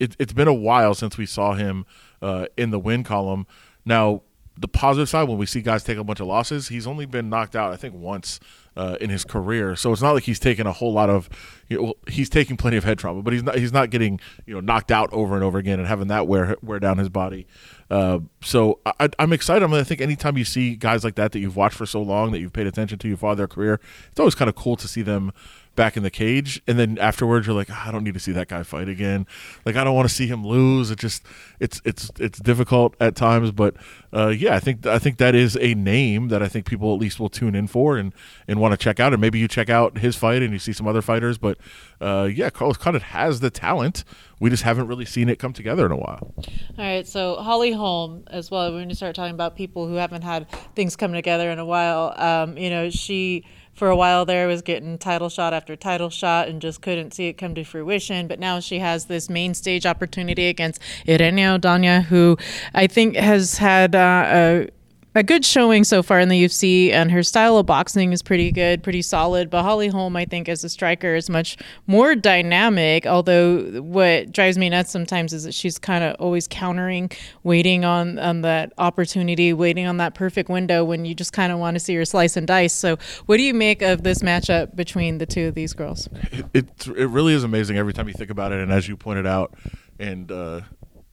it, 0.00 0.16
it's 0.18 0.32
been 0.32 0.48
a 0.48 0.54
while 0.54 0.94
since 0.94 1.16
we 1.16 1.26
saw 1.26 1.54
him 1.54 1.86
uh, 2.22 2.46
in 2.56 2.70
the 2.70 2.78
win 2.78 3.04
column. 3.04 3.46
Now, 3.84 4.22
the 4.58 4.68
positive 4.68 5.08
side, 5.08 5.28
when 5.28 5.38
we 5.38 5.46
see 5.46 5.60
guys 5.60 5.84
take 5.84 5.98
a 5.98 6.04
bunch 6.04 6.20
of 6.20 6.26
losses, 6.26 6.68
he's 6.68 6.86
only 6.86 7.04
been 7.04 7.28
knocked 7.28 7.54
out, 7.54 7.72
I 7.72 7.76
think, 7.76 7.94
once 7.94 8.40
uh, 8.74 8.96
in 9.00 9.10
his 9.10 9.24
career. 9.24 9.76
So 9.76 9.92
it's 9.92 10.00
not 10.00 10.12
like 10.12 10.22
he's 10.22 10.38
taken 10.38 10.66
a 10.66 10.72
whole 10.72 10.92
lot 10.92 11.10
of. 11.10 11.28
You 11.68 11.76
know, 11.76 11.82
well, 11.82 11.96
he's 12.08 12.30
taking 12.30 12.56
plenty 12.56 12.76
of 12.76 12.84
head 12.84 12.98
trauma, 12.98 13.22
but 13.22 13.32
he's 13.32 13.42
not. 13.42 13.56
He's 13.56 13.72
not 13.72 13.90
getting 13.90 14.18
you 14.46 14.54
know 14.54 14.60
knocked 14.60 14.90
out 14.90 15.12
over 15.12 15.34
and 15.34 15.44
over 15.44 15.58
again 15.58 15.78
and 15.78 15.86
having 15.86 16.08
that 16.08 16.26
wear 16.26 16.56
wear 16.62 16.78
down 16.78 16.96
his 16.98 17.08
body. 17.10 17.46
Uh, 17.90 18.20
so 18.42 18.80
I, 18.98 19.08
I'm 19.18 19.32
excited. 19.32 19.62
I, 19.62 19.66
mean, 19.66 19.80
I 19.80 19.84
think 19.84 20.00
anytime 20.00 20.38
you 20.38 20.44
see 20.44 20.74
guys 20.74 21.04
like 21.04 21.16
that 21.16 21.32
that 21.32 21.38
you've 21.38 21.56
watched 21.56 21.76
for 21.76 21.86
so 21.86 22.00
long, 22.00 22.32
that 22.32 22.40
you've 22.40 22.52
paid 22.52 22.66
attention 22.66 22.98
to, 22.98 23.08
you 23.08 23.16
follow 23.16 23.34
their 23.34 23.48
career, 23.48 23.78
it's 24.10 24.20
always 24.20 24.34
kind 24.34 24.48
of 24.48 24.54
cool 24.54 24.76
to 24.76 24.88
see 24.88 25.02
them 25.02 25.32
back 25.76 25.96
in 25.96 26.02
the 26.02 26.10
cage. 26.10 26.62
And 26.66 26.78
then 26.78 26.98
afterwards 26.98 27.46
you're 27.46 27.54
like 27.54 27.68
"Ah, 27.70 27.88
I 27.88 27.92
don't 27.92 28.04
need 28.04 28.14
to 28.14 28.20
see 28.20 28.32
that 28.32 28.48
guy 28.48 28.62
fight 28.62 28.88
again. 28.88 29.26
Like 29.64 29.76
I 29.76 29.84
don't 29.84 29.94
want 29.94 30.08
to 30.08 30.14
see 30.14 30.26
him 30.26 30.44
lose. 30.44 30.90
It 30.90 30.98
just 30.98 31.22
it's 31.60 31.80
it's 31.84 32.10
it's 32.18 32.38
difficult 32.38 32.96
at 33.00 33.14
times. 33.14 33.52
But 33.52 33.76
uh, 34.12 34.28
yeah 34.28 34.56
I 34.56 34.60
think 34.60 34.86
I 34.86 34.98
think 34.98 35.18
that 35.18 35.34
is 35.34 35.56
a 35.60 35.74
name 35.74 36.28
that 36.28 36.42
I 36.42 36.48
think 36.48 36.66
people 36.66 36.92
at 36.94 37.00
least 37.00 37.20
will 37.20 37.28
tune 37.28 37.54
in 37.54 37.66
for 37.66 37.96
and 37.96 38.12
and 38.48 38.60
want 38.60 38.72
to 38.72 38.78
check 38.78 38.98
out. 38.98 39.12
And 39.12 39.20
maybe 39.20 39.38
you 39.38 39.46
check 39.48 39.70
out 39.70 39.98
his 39.98 40.16
fight 40.16 40.42
and 40.42 40.52
you 40.52 40.58
see 40.58 40.72
some 40.72 40.88
other 40.88 41.02
fighters 41.02 41.38
but 41.38 41.58
uh, 42.00 42.28
yeah 42.32 42.50
Carlos 42.50 42.76
Condit 42.76 43.02
has 43.02 43.40
the 43.40 43.50
talent. 43.50 44.04
We 44.38 44.50
just 44.50 44.64
haven't 44.64 44.88
really 44.88 45.06
seen 45.06 45.28
it 45.30 45.38
come 45.38 45.54
together 45.54 45.86
in 45.86 45.92
a 45.92 45.96
while. 45.96 46.34
All 46.36 46.84
right, 46.84 47.06
so 47.06 47.36
Holly 47.36 47.72
Holm 47.72 48.24
as 48.26 48.50
well. 48.50 48.70
Going 48.70 48.90
to 48.90 48.94
start 48.94 49.16
talking 49.16 49.34
about 49.34 49.56
people 49.56 49.88
who 49.88 49.94
haven't 49.94 50.22
had 50.22 50.50
things 50.74 50.94
come 50.94 51.14
together 51.14 51.50
in 51.50 51.58
a 51.58 51.64
while. 51.64 52.12
Um, 52.16 52.58
you 52.58 52.68
know, 52.68 52.90
she 52.90 53.46
for 53.76 53.88
a 53.88 53.96
while 53.96 54.24
there 54.24 54.48
was 54.48 54.62
getting 54.62 54.98
title 54.98 55.28
shot 55.28 55.52
after 55.52 55.76
title 55.76 56.10
shot 56.10 56.48
and 56.48 56.60
just 56.60 56.80
couldn't 56.80 57.12
see 57.12 57.28
it 57.28 57.34
come 57.34 57.54
to 57.54 57.62
fruition. 57.62 58.26
But 58.26 58.40
now 58.40 58.58
she 58.58 58.78
has 58.78 59.04
this 59.04 59.28
main 59.28 59.54
stage 59.54 59.86
opportunity 59.86 60.46
against 60.46 60.80
Irene 61.06 61.36
Aldana, 61.36 62.02
who 62.04 62.38
I 62.74 62.86
think 62.86 63.16
has 63.16 63.58
had 63.58 63.94
uh, 63.94 64.24
a 64.26 64.68
a 65.16 65.22
good 65.22 65.46
showing 65.46 65.82
so 65.82 66.02
far 66.02 66.20
in 66.20 66.28
the 66.28 66.44
UFC, 66.44 66.92
and 66.92 67.10
her 67.10 67.22
style 67.22 67.56
of 67.56 67.64
boxing 67.64 68.12
is 68.12 68.22
pretty 68.22 68.52
good, 68.52 68.82
pretty 68.82 69.00
solid. 69.00 69.48
But 69.48 69.62
Holly 69.62 69.88
Holm, 69.88 70.14
I 70.14 70.26
think, 70.26 70.46
as 70.46 70.62
a 70.62 70.68
striker, 70.68 71.14
is 71.14 71.30
much 71.30 71.56
more 71.86 72.14
dynamic. 72.14 73.06
Although 73.06 73.80
what 73.80 74.30
drives 74.30 74.58
me 74.58 74.68
nuts 74.68 74.90
sometimes 74.90 75.32
is 75.32 75.44
that 75.44 75.54
she's 75.54 75.78
kind 75.78 76.04
of 76.04 76.16
always 76.20 76.46
countering, 76.46 77.10
waiting 77.44 77.82
on 77.86 78.18
on 78.18 78.42
that 78.42 78.74
opportunity, 78.76 79.54
waiting 79.54 79.86
on 79.86 79.96
that 79.96 80.14
perfect 80.14 80.50
window 80.50 80.84
when 80.84 81.06
you 81.06 81.14
just 81.14 81.32
kind 81.32 81.50
of 81.50 81.58
want 81.58 81.76
to 81.76 81.80
see 81.80 81.94
her 81.94 82.04
slice 82.04 82.36
and 82.36 82.46
dice. 82.46 82.74
So, 82.74 82.98
what 83.24 83.38
do 83.38 83.42
you 83.42 83.54
make 83.54 83.80
of 83.80 84.02
this 84.02 84.18
matchup 84.18 84.76
between 84.76 85.16
the 85.16 85.26
two 85.26 85.48
of 85.48 85.54
these 85.54 85.72
girls? 85.72 86.10
it, 86.30 86.44
it 86.52 86.86
it 86.88 87.06
really 87.06 87.32
is 87.32 87.42
amazing 87.42 87.78
every 87.78 87.94
time 87.94 88.06
you 88.06 88.14
think 88.14 88.30
about 88.30 88.52
it. 88.52 88.60
And 88.60 88.70
as 88.70 88.86
you 88.86 88.98
pointed 88.98 89.26
out, 89.26 89.54
and 89.98 90.30
uh, 90.30 90.60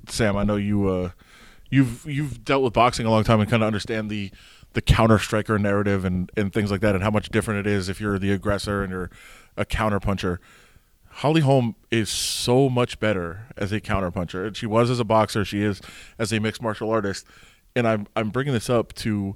Sam, 0.10 0.36
I 0.36 0.44
know 0.44 0.58
you 0.58 0.90
uh, 0.90 1.10
you've 1.74 2.06
you've 2.06 2.46
dealt 2.46 2.64
with 2.64 2.74
boxing 2.74 3.06
a 3.06 3.10
long 3.10 3.24
time 3.24 3.40
and 3.40 3.50
kind 3.50 3.64
of 3.64 3.68
understand 3.68 4.10
the 4.10 4.32
the 4.74 4.82
counter 4.82 5.18
striker 5.18 5.58
narrative 5.58 6.06
and 6.06 6.32
and 6.38 6.54
things 6.54 6.70
like 6.70 6.82
that, 6.82 6.94
and 6.94 7.04
how 7.04 7.10
much 7.10 7.30
different 7.30 7.66
it 7.66 7.70
is 7.70 7.90
if 7.90 8.00
you're 8.00 8.20
the 8.20 8.32
aggressor 8.32 8.84
and 8.84 8.92
you're 8.92 9.10
a 9.58 9.66
counter 9.66 10.00
puncher. 10.00 10.40
Holly 11.18 11.42
Holm 11.42 11.76
is 11.92 12.10
so 12.10 12.70
much 12.70 13.00
better 13.00 13.48
as 13.56 13.72
a 13.72 13.80
counter 13.80 14.10
puncher. 14.10 14.52
She 14.54 14.66
was 14.66 14.90
as 14.90 15.00
a 15.00 15.04
boxer. 15.04 15.46
She 15.46 15.62
is 15.62 15.80
as 16.18 16.32
a 16.32 16.40
mixed 16.40 16.62
martial 16.62 16.90
artist. 16.90 17.28
And 17.76 17.88
I'm 17.88 18.08
I'm 18.16 18.30
bringing 18.30 18.54
this 18.54 18.70
up 18.70 18.94
to 18.96 19.36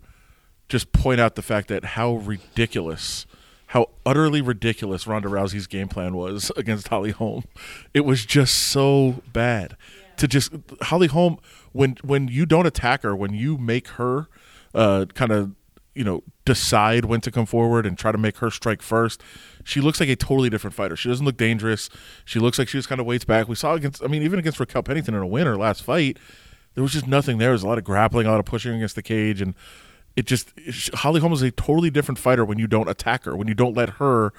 just 0.69 0.91
point 0.91 1.19
out 1.19 1.35
the 1.35 1.41
fact 1.41 1.69
that 1.69 1.85
how 1.85 2.15
ridiculous, 2.15 3.25
how 3.67 3.89
utterly 4.05 4.41
ridiculous 4.41 5.07
Ronda 5.07 5.29
Rousey's 5.29 5.67
game 5.67 5.87
plan 5.87 6.15
was 6.15 6.51
against 6.57 6.87
Holly 6.89 7.11
Holm. 7.11 7.45
It 7.93 8.01
was 8.01 8.25
just 8.25 8.55
so 8.55 9.21
bad. 9.33 9.75
To 10.17 10.27
just 10.27 10.51
Holly 10.81 11.07
Holm 11.07 11.37
when 11.71 11.97
when 12.03 12.27
you 12.27 12.45
don't 12.45 12.65
attack 12.65 13.03
her, 13.03 13.15
when 13.15 13.33
you 13.33 13.57
make 13.57 13.87
her 13.89 14.27
uh, 14.73 15.05
kind 15.13 15.31
of 15.31 15.55
you 15.93 16.03
know 16.03 16.23
decide 16.45 17.05
when 17.05 17.21
to 17.21 17.31
come 17.31 17.45
forward 17.45 17.85
and 17.85 17.97
try 17.97 18.11
to 18.11 18.17
make 18.17 18.37
her 18.37 18.49
strike 18.49 18.81
first, 18.81 19.21
she 19.63 19.81
looks 19.81 19.99
like 19.99 20.09
a 20.09 20.15
totally 20.15 20.49
different 20.49 20.73
fighter. 20.73 20.95
She 20.95 21.09
doesn't 21.09 21.25
look 21.25 21.37
dangerous. 21.37 21.89
She 22.25 22.39
looks 22.39 22.57
like 22.57 22.67
she 22.67 22.77
just 22.77 22.87
kind 22.89 23.01
of 23.01 23.07
waits 23.07 23.25
back. 23.25 23.47
We 23.47 23.55
saw 23.55 23.73
against, 23.73 24.03
I 24.03 24.07
mean, 24.07 24.23
even 24.23 24.39
against 24.39 24.59
Raquel 24.59 24.83
Pennington 24.83 25.13
in 25.13 25.21
a 25.21 25.27
win 25.27 25.45
her 25.45 25.57
last 25.57 25.83
fight, 25.83 26.17
there 26.75 26.83
was 26.83 26.93
just 26.93 27.07
nothing 27.07 27.37
there. 27.37 27.47
There 27.47 27.53
was 27.53 27.63
a 27.63 27.67
lot 27.67 27.77
of 27.77 27.83
grappling, 27.83 28.27
a 28.27 28.31
lot 28.31 28.39
of 28.39 28.45
pushing 28.45 28.73
against 28.75 28.95
the 28.95 29.01
cage, 29.01 29.41
and 29.41 29.55
it 30.15 30.25
just 30.25 30.51
Holly 30.93 31.19
Holm 31.19 31.33
is 31.33 31.41
a 31.41 31.51
totally 31.51 31.89
different 31.89 32.17
fighter 32.17 32.45
when 32.45 32.59
you 32.59 32.67
don't 32.67 32.87
attack 32.87 33.25
her, 33.25 33.35
when 33.35 33.47
you 33.47 33.53
don't 33.53 33.75
let 33.75 33.89
her 33.91 34.31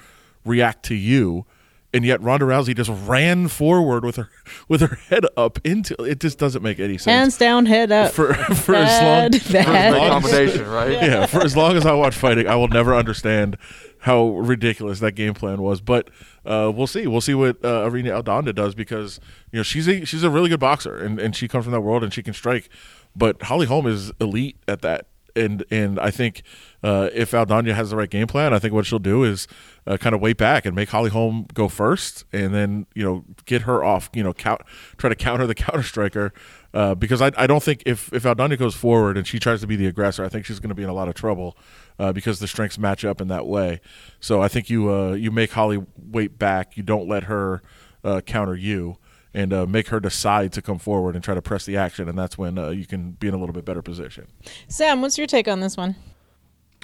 react 0.45 0.83
to 0.85 0.95
you. 0.95 1.45
And 1.91 2.05
yet 2.05 2.21
Ronda 2.21 2.45
Rousey 2.45 2.75
just 2.75 2.91
ran 3.09 3.47
forward 3.47 4.05
with 4.05 4.15
her 4.17 4.29
with 4.67 4.81
her 4.81 4.95
head 5.09 5.25
up 5.35 5.57
into 5.65 5.95
it. 6.03 6.19
Just 6.19 6.37
doesn't 6.37 6.61
make 6.61 6.79
any 6.79 6.99
sense. 6.99 7.05
Hands 7.05 7.37
down, 7.37 7.65
head 7.65 7.91
up. 7.91 8.11
for 8.11 8.33
for 8.55 8.75
as 8.75 9.01
long 9.01 9.31
Bad, 9.31 9.41
for 9.41 9.57
as 9.57 9.95
long 9.95 10.03
as- 10.03 10.09
combination, 10.31 10.67
right? 10.69 10.91
yeah, 10.91 11.25
for 11.25 11.41
as 11.41 11.57
long 11.57 11.75
as 11.75 11.87
I 11.87 11.93
watch 11.93 12.13
fighting, 12.15 12.47
I 12.47 12.55
will 12.55 12.67
never 12.67 12.93
understand 12.93 13.57
how 14.01 14.27
ridiculous 14.37 14.99
that 14.99 15.13
game 15.13 15.33
plan 15.33 15.63
was. 15.63 15.81
But 15.81 16.11
uh, 16.45 16.71
we'll 16.75 16.85
see. 16.85 17.07
We'll 17.07 17.21
see 17.21 17.33
what 17.33 17.57
uh, 17.65 17.85
Irene 17.85 18.05
Aldana 18.05 18.53
does 18.53 18.75
because 18.75 19.19
you 19.51 19.57
know 19.57 19.63
she's 19.63 19.87
a 19.87 20.05
she's 20.05 20.23
a 20.23 20.29
really 20.29 20.49
good 20.49 20.59
boxer 20.59 20.95
and, 20.95 21.19
and 21.19 21.35
she 21.35 21.47
comes 21.47 21.65
from 21.65 21.71
that 21.73 21.81
world 21.81 22.03
and 22.03 22.13
she 22.13 22.21
can 22.21 22.35
strike. 22.35 22.69
But 23.15 23.41
Holly 23.41 23.65
Holm 23.65 23.87
is 23.87 24.11
elite 24.21 24.57
at 24.67 24.83
that. 24.83 25.07
And 25.39 25.63
and 25.71 25.99
I 25.99 26.11
think 26.11 26.43
uh, 26.83 27.09
if 27.13 27.31
Aldana 27.31 27.73
has 27.73 27.89
the 27.89 27.95
right 27.95 28.09
game 28.09 28.27
plan, 28.27 28.53
I 28.53 28.59
think 28.59 28.73
what 28.73 28.85
she'll 28.85 28.99
do 28.99 29.23
is 29.23 29.47
uh, 29.87 29.97
kind 29.97 30.13
of 30.13 30.21
wait 30.21 30.37
back 30.37 30.65
and 30.65 30.75
make 30.75 30.89
Holly 30.89 31.09
Holm 31.09 31.47
go 31.53 31.67
first, 31.67 32.25
and 32.31 32.53
then 32.53 32.85
you 32.93 33.03
know 33.03 33.25
get 33.45 33.63
her 33.63 33.83
off. 33.83 34.09
You 34.13 34.23
know, 34.23 34.33
count, 34.33 34.61
try 34.97 35.09
to 35.09 35.15
counter 35.15 35.47
the 35.47 35.55
counter 35.65 35.83
striker. 35.83 36.33
Uh, 36.71 36.93
because 36.93 37.19
I, 37.19 37.31
I 37.35 37.47
don't 37.47 37.63
think 37.63 37.81
if 37.87 38.13
if 38.13 38.23
Aldana 38.23 38.57
goes 38.57 38.75
forward 38.75 39.17
and 39.17 39.25
she 39.25 39.39
tries 39.39 39.61
to 39.61 39.67
be 39.67 39.75
the 39.75 39.87
aggressor, 39.87 40.23
I 40.23 40.29
think 40.29 40.45
she's 40.45 40.59
going 40.59 40.69
to 40.69 40.75
be 40.75 40.83
in 40.83 40.89
a 40.89 40.93
lot 40.93 41.07
of 41.07 41.15
trouble 41.15 41.57
uh, 41.97 42.13
because 42.13 42.39
the 42.39 42.47
strengths 42.47 42.77
match 42.77 43.03
up 43.03 43.21
in 43.21 43.27
that 43.29 43.47
way. 43.47 43.81
So 44.19 44.41
I 44.41 44.47
think 44.49 44.69
you 44.69 44.93
uh, 44.93 45.13
you 45.13 45.31
make 45.31 45.51
Holly 45.51 45.83
wait 45.97 46.37
back. 46.37 46.77
You 46.77 46.83
don't 46.83 47.07
let 47.07 47.23
her 47.23 47.63
uh, 48.03 48.21
counter 48.21 48.55
you, 48.55 48.97
and 49.33 49.53
uh, 49.53 49.65
make 49.65 49.87
her 49.89 49.99
decide 49.99 50.51
to 50.53 50.61
come 50.61 50.79
forward 50.79 51.15
and 51.15 51.23
try 51.23 51.35
to 51.35 51.41
press 51.41 51.65
the 51.65 51.77
action, 51.77 52.09
and 52.09 52.17
that's 52.17 52.37
when 52.37 52.57
uh, 52.57 52.69
you 52.69 52.85
can 52.85 53.11
be 53.11 53.27
in 53.27 53.33
a 53.33 53.37
little 53.37 53.53
bit 53.53 53.65
better 53.65 53.81
position. 53.81 54.27
Sam, 54.67 55.01
what's 55.01 55.17
your 55.17 55.27
take 55.27 55.47
on 55.47 55.59
this 55.59 55.77
one? 55.77 55.95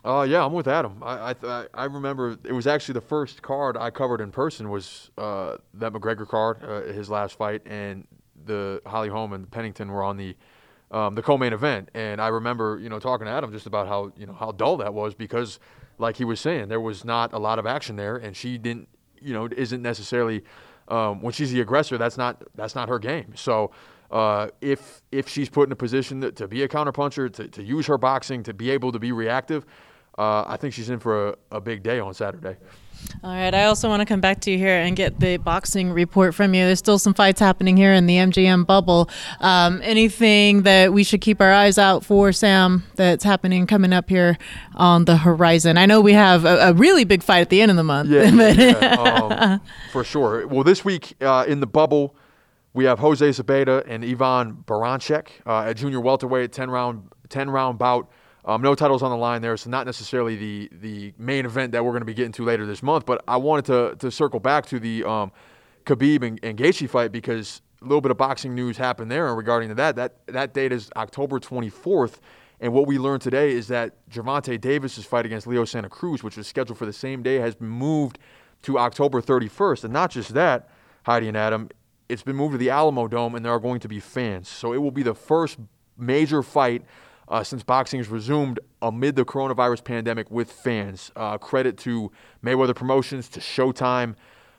Uh, 0.04 0.22
yeah, 0.22 0.46
I'm 0.46 0.54
with 0.54 0.68
Adam. 0.68 1.02
I 1.02 1.36
I, 1.44 1.66
I 1.74 1.86
remember 1.86 2.38
it 2.44 2.52
was 2.52 2.68
actually 2.68 2.94
the 2.94 3.02
first 3.02 3.42
card 3.42 3.76
I 3.76 3.90
covered 3.90 4.22
in 4.22 4.32
person 4.32 4.70
was 4.70 5.10
uh, 5.18 5.58
that 5.74 5.94
McGregor 5.94 6.28
card, 6.28 6.64
uh, 6.64 6.82
his 6.94 7.10
last 7.10 7.36
fight, 7.38 7.64
and 7.66 8.08
the 8.46 8.82
Holly 8.86 9.10
Holm 9.10 9.34
and 9.34 9.50
Pennington 9.50 9.92
were 9.92 10.04
on 10.04 10.18
the 10.18 10.36
um, 10.92 11.16
the 11.16 11.24
co-main 11.24 11.54
event. 11.54 11.90
And 11.96 12.22
I 12.22 12.28
remember, 12.28 12.78
you 12.80 12.90
know, 12.90 13.00
talking 13.00 13.26
to 13.26 13.32
Adam 13.32 13.52
just 13.52 13.66
about 13.66 13.88
how 13.88 14.12
you 14.16 14.28
know 14.28 14.34
how 14.34 14.52
dull 14.52 14.78
that 14.78 14.94
was 14.94 15.16
because, 15.16 15.60
like 15.98 16.18
he 16.18 16.24
was 16.24 16.40
saying, 16.40 16.68
there 16.68 16.80
was 16.80 17.04
not 17.04 17.34
a 17.34 17.40
lot 17.40 17.58
of 17.58 17.66
action 17.66 17.96
there, 17.96 18.16
and 18.16 18.38
she 18.38 18.60
didn't, 18.60 18.88
you 19.20 19.34
know, 19.34 19.50
isn't 19.58 19.82
necessarily 19.82 20.44
um, 20.88 21.22
when 21.22 21.34
she's 21.34 21.52
the 21.52 21.62
aggressor. 21.62 21.98
That's 21.98 22.18
not 22.18 22.44
that's 22.56 22.76
not 22.76 22.90
her 22.90 23.00
game. 23.00 23.34
So 23.36 23.72
Uh, 24.12 24.48
if 24.62 25.02
if 25.12 25.28
she's 25.28 25.50
put 25.50 25.68
in 25.68 25.72
a 25.72 25.76
position 25.76 26.22
to, 26.22 26.32
to 26.32 26.48
be 26.48 26.62
a 26.64 26.68
counterpuncher, 26.68 27.28
to, 27.34 27.48
to 27.48 27.64
use 27.64 27.88
her 27.88 27.98
boxing, 27.98 28.44
to 28.44 28.54
be 28.54 28.70
able 28.70 28.92
to 28.92 29.00
be 29.00 29.12
reactive, 29.12 29.66
uh, 30.20 30.44
I 30.46 30.58
think 30.58 30.74
she's 30.76 30.92
in 30.92 31.00
for 31.00 31.30
a, 31.30 31.36
a 31.52 31.60
big 31.60 31.82
day 31.82 32.00
on 32.00 32.14
Saturday. 32.14 32.56
All 33.24 33.32
right. 33.32 33.54
I 33.54 33.66
also 33.66 33.90
want 33.90 34.02
to 34.02 34.06
come 34.06 34.22
back 34.22 34.40
to 34.42 34.52
you 34.52 34.58
here 34.58 34.78
and 34.78 34.96
get 34.96 35.20
the 35.20 35.38
boxing 35.38 35.92
report 35.92 36.36
from 36.36 36.54
you. 36.54 36.66
There's 36.66 36.80
still 36.80 37.00
some 37.00 37.14
fights 37.14 37.40
happening 37.40 37.76
here 37.76 37.92
in 37.92 38.06
the 38.06 38.18
MGM 38.18 38.68
bubble. 38.68 39.10
Um, 39.40 39.82
anything 39.84 40.64
that 40.64 40.94
we 40.94 41.04
should 41.04 41.22
keep 41.22 41.42
our 41.42 41.52
eyes 41.52 41.78
out 41.78 42.06
for, 42.06 42.32
Sam, 42.32 42.84
that's 42.96 43.24
happening 43.24 43.66
coming 43.66 43.94
up 43.94 44.10
here 44.10 44.38
on 44.76 45.06
the 45.06 45.18
horizon? 45.18 45.78
I 45.78 45.86
know 45.86 46.02
we 46.02 46.14
have 46.14 46.46
a, 46.46 46.70
a 46.70 46.74
really 46.74 47.04
big 47.04 47.24
fight 47.24 47.42
at 47.42 47.50
the 47.50 47.62
end 47.62 47.72
of 47.72 47.78
the 47.78 47.84
month. 47.84 48.10
Yeah, 48.10 48.30
yeah, 48.52 48.96
um, 49.00 49.62
for 49.92 50.04
sure. 50.04 50.46
Well, 50.48 50.64
this 50.64 50.86
week 50.86 51.16
uh, 51.22 51.46
in 51.48 51.60
the 51.62 51.68
bubble, 51.68 52.16
we 52.74 52.86
have 52.86 53.00
Jose 53.00 53.28
Zepeda 53.28 53.84
and 53.88 54.04
Ivan 54.04 54.64
Baranchyk 54.68 55.28
uh, 55.46 55.70
at 55.70 55.78
junior 55.78 56.02
welterweight, 56.02 56.52
10 56.52 56.70
round, 56.70 57.10
10 57.30 57.50
round 57.50 57.80
bout. 57.80 58.10
Um, 58.48 58.62
no 58.62 58.76
titles 58.76 59.02
on 59.02 59.10
the 59.10 59.18
line 59.18 59.42
there, 59.42 59.58
so 59.58 59.70
not 59.72 59.88
necessarily 59.88 60.36
the 60.36 60.70
the 60.80 61.14
main 61.18 61.46
event 61.46 61.72
that 61.72 61.84
we're 61.84 61.92
going 61.92 62.02
to 62.02 62.06
be 62.06 62.14
getting 62.14 62.32
to 62.34 62.44
later 62.44 62.66
this 62.66 62.84
month. 62.84 63.06
But 63.06 63.24
I 63.28 63.38
wanted 63.38 63.66
to 63.66 63.96
to 63.98 64.12
circle 64.12 64.40
back 64.40 64.68
to 64.68 64.80
the 64.80 65.04
um, 65.04 65.32
Khabib 65.86 66.24
and, 66.24 66.40
and 66.44 66.58
Gaethje 66.58 66.88
fight 66.90 67.12
because 67.12 67.62
a 67.82 67.86
little 67.86 68.02
bit 68.02 68.12
of 68.12 68.18
boxing 68.18 68.54
news 68.56 68.78
happened 68.78 69.12
there 69.12 69.28
And 69.28 69.38
regarding 69.38 69.74
that. 69.76 69.96
That 69.96 70.28
that 70.28 70.54
date 70.54 70.72
is 70.72 70.90
October 70.96 71.40
24th. 71.40 72.20
And 72.62 72.72
what 72.72 72.88
we 72.88 72.98
learned 72.98 73.22
today 73.22 73.52
is 73.52 73.68
that 73.68 73.96
Gervonta 74.10 74.60
Davis's 74.60 75.06
fight 75.06 75.26
against 75.26 75.46
Leo 75.46 75.66
Santa 75.66 75.90
Cruz, 75.90 76.24
which 76.24 76.38
was 76.38 76.48
scheduled 76.48 76.78
for 76.78 76.86
the 76.86 76.94
same 76.94 77.22
day, 77.22 77.36
has 77.36 77.56
been 77.56 77.68
moved 77.68 78.18
to 78.62 78.80
October 78.80 79.22
31st. 79.22 79.84
And 79.84 79.94
not 79.94 80.10
just 80.10 80.34
that, 80.36 80.70
Heidi 81.04 81.28
and 81.28 81.36
Adam, 81.36 81.70
it's 82.08 82.24
been 82.24 82.36
moved 82.36 82.54
to 82.54 82.58
the 82.58 82.68
Alamodome, 82.68 83.36
and 83.36 83.46
there 83.46 83.52
are 83.52 83.60
going 83.60 83.82
to 83.82 83.88
be 83.88 84.00
fans. 84.00 84.48
So 84.48 84.74
it 84.74 84.78
will 84.78 84.92
be 84.92 85.04
the 85.04 85.14
first 85.14 85.60
major 85.98 86.42
fight 86.42 86.84
uh, 87.28 87.44
since 87.44 87.64
boxing 87.64 88.00
has 88.00 88.08
resumed 88.08 88.60
amid 88.82 89.16
the 89.16 89.26
coronavirus 89.26 89.84
pandemic 89.84 90.30
with 90.30 90.52
fans. 90.52 91.12
Uh, 91.16 91.38
credit 91.38 91.78
to 91.80 92.12
Mayweather 92.44 92.76
Promotions, 92.76 93.30
to 93.30 93.40
Showtime 93.40 94.16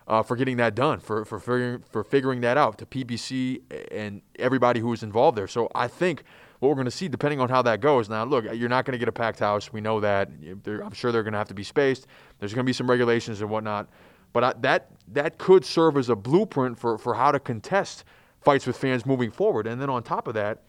uh, 0.09 0.23
for 0.23 0.37
getting 0.37 0.57
that 0.57 0.75
done, 0.75 1.01
for 1.01 1.25
for 1.25 1.39
figuring, 1.39 1.83
for 1.91 2.05
figuring 2.05 2.41
that 2.41 2.57
out, 2.57 2.79
to 2.79 2.87
PBC 2.87 3.61
and 3.91 4.23
everybody 4.39 4.81
who 4.81 4.89
was 4.89 5.03
involved 5.03 5.37
there. 5.37 5.49
So 5.49 5.71
I 5.75 5.89
think 5.89 6.25
what 6.59 6.69
we're 6.69 6.75
going 6.75 6.87
to 6.87 6.91
see, 6.91 7.09
depending 7.09 7.41
on 7.41 7.49
how 7.49 7.63
that 7.63 7.81
goes. 7.81 8.09
Now, 8.09 8.25
look, 8.25 8.45
you're 8.55 8.69
not 8.69 8.85
going 8.85 8.93
to 8.93 8.99
get 8.99 9.09
a 9.09 9.13
packed 9.13 9.41
house. 9.41 9.73
We 9.73 9.81
know 9.81 10.01
that. 10.01 10.31
They're, 10.65 10.83
I'm 10.83 10.93
sure 10.93 11.13
they're 11.13 11.23
going 11.23 11.33
to 11.33 11.39
have 11.39 11.49
to 11.49 11.55
be 11.55 11.65
spaced. 11.65 12.07
There's 12.39 12.55
going 12.55 12.65
to 12.65 12.69
be 12.69 12.73
some 12.73 12.89
regulations 12.89 13.41
and 13.41 13.51
whatnot. 13.51 13.89
But 14.33 14.45
I, 14.45 14.53
that 14.61 14.91
that 15.13 15.39
could 15.39 15.65
serve 15.65 15.97
as 15.97 16.09
a 16.09 16.17
blueprint 16.17 16.79
for 16.79 16.99
for 16.99 17.15
how 17.15 17.33
to 17.33 17.41
contest 17.41 18.05
fights 18.41 18.67
with 18.67 18.77
fans 18.77 19.05
moving 19.05 19.31
forward. 19.31 19.67
And 19.67 19.81
then 19.81 19.91
on 19.91 20.03
top 20.03 20.29
of 20.29 20.35
that 20.35 20.63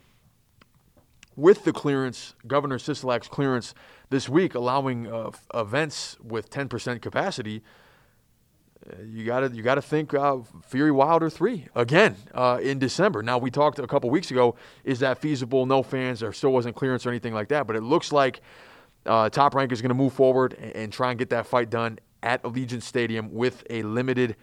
with 1.37 1.63
the 1.63 1.71
clearance, 1.71 2.33
Governor 2.47 2.79
Sisolak's 2.79 3.29
clearance 3.29 3.73
this 4.09 4.27
week, 4.27 4.55
allowing 4.55 5.07
uh, 5.07 5.31
events 5.53 6.17
with 6.21 6.49
10% 6.49 7.01
capacity, 7.01 7.63
uh, 8.85 9.01
you 9.03 9.25
got 9.25 9.41
to 9.41 9.49
you 9.55 9.61
got 9.63 9.75
to 9.75 9.81
think 9.81 10.13
uh, 10.13 10.37
Fury 10.65 10.91
Wilder 10.91 11.29
three 11.29 11.67
again 11.75 12.15
uh, 12.33 12.59
in 12.61 12.79
December. 12.79 13.21
Now 13.21 13.37
we 13.37 13.51
talked 13.51 13.79
a 13.79 13.87
couple 13.87 14.09
weeks 14.09 14.31
ago. 14.31 14.55
Is 14.83 14.99
that 14.99 15.17
feasible? 15.17 15.65
No 15.65 15.83
fans. 15.83 16.21
There 16.21 16.31
still 16.31 16.53
wasn't 16.53 16.75
clearance 16.75 17.05
or 17.05 17.09
anything 17.09 17.33
like 17.33 17.49
that. 17.49 17.67
But 17.67 17.75
it 17.75 17.83
looks 17.83 18.11
like 18.11 18.41
uh, 19.05 19.29
Top 19.29 19.55
Rank 19.55 19.71
is 19.71 19.81
going 19.81 19.89
to 19.89 19.95
move 19.95 20.13
forward 20.13 20.53
and, 20.53 20.75
and 20.75 20.93
try 20.93 21.09
and 21.09 21.19
get 21.19 21.29
that 21.31 21.47
fight 21.47 21.69
done 21.69 21.99
at 22.23 22.41
Allegiant 22.43 22.81
Stadium 22.81 23.33
with 23.33 23.63
a 23.69 23.83
limited 23.83 24.35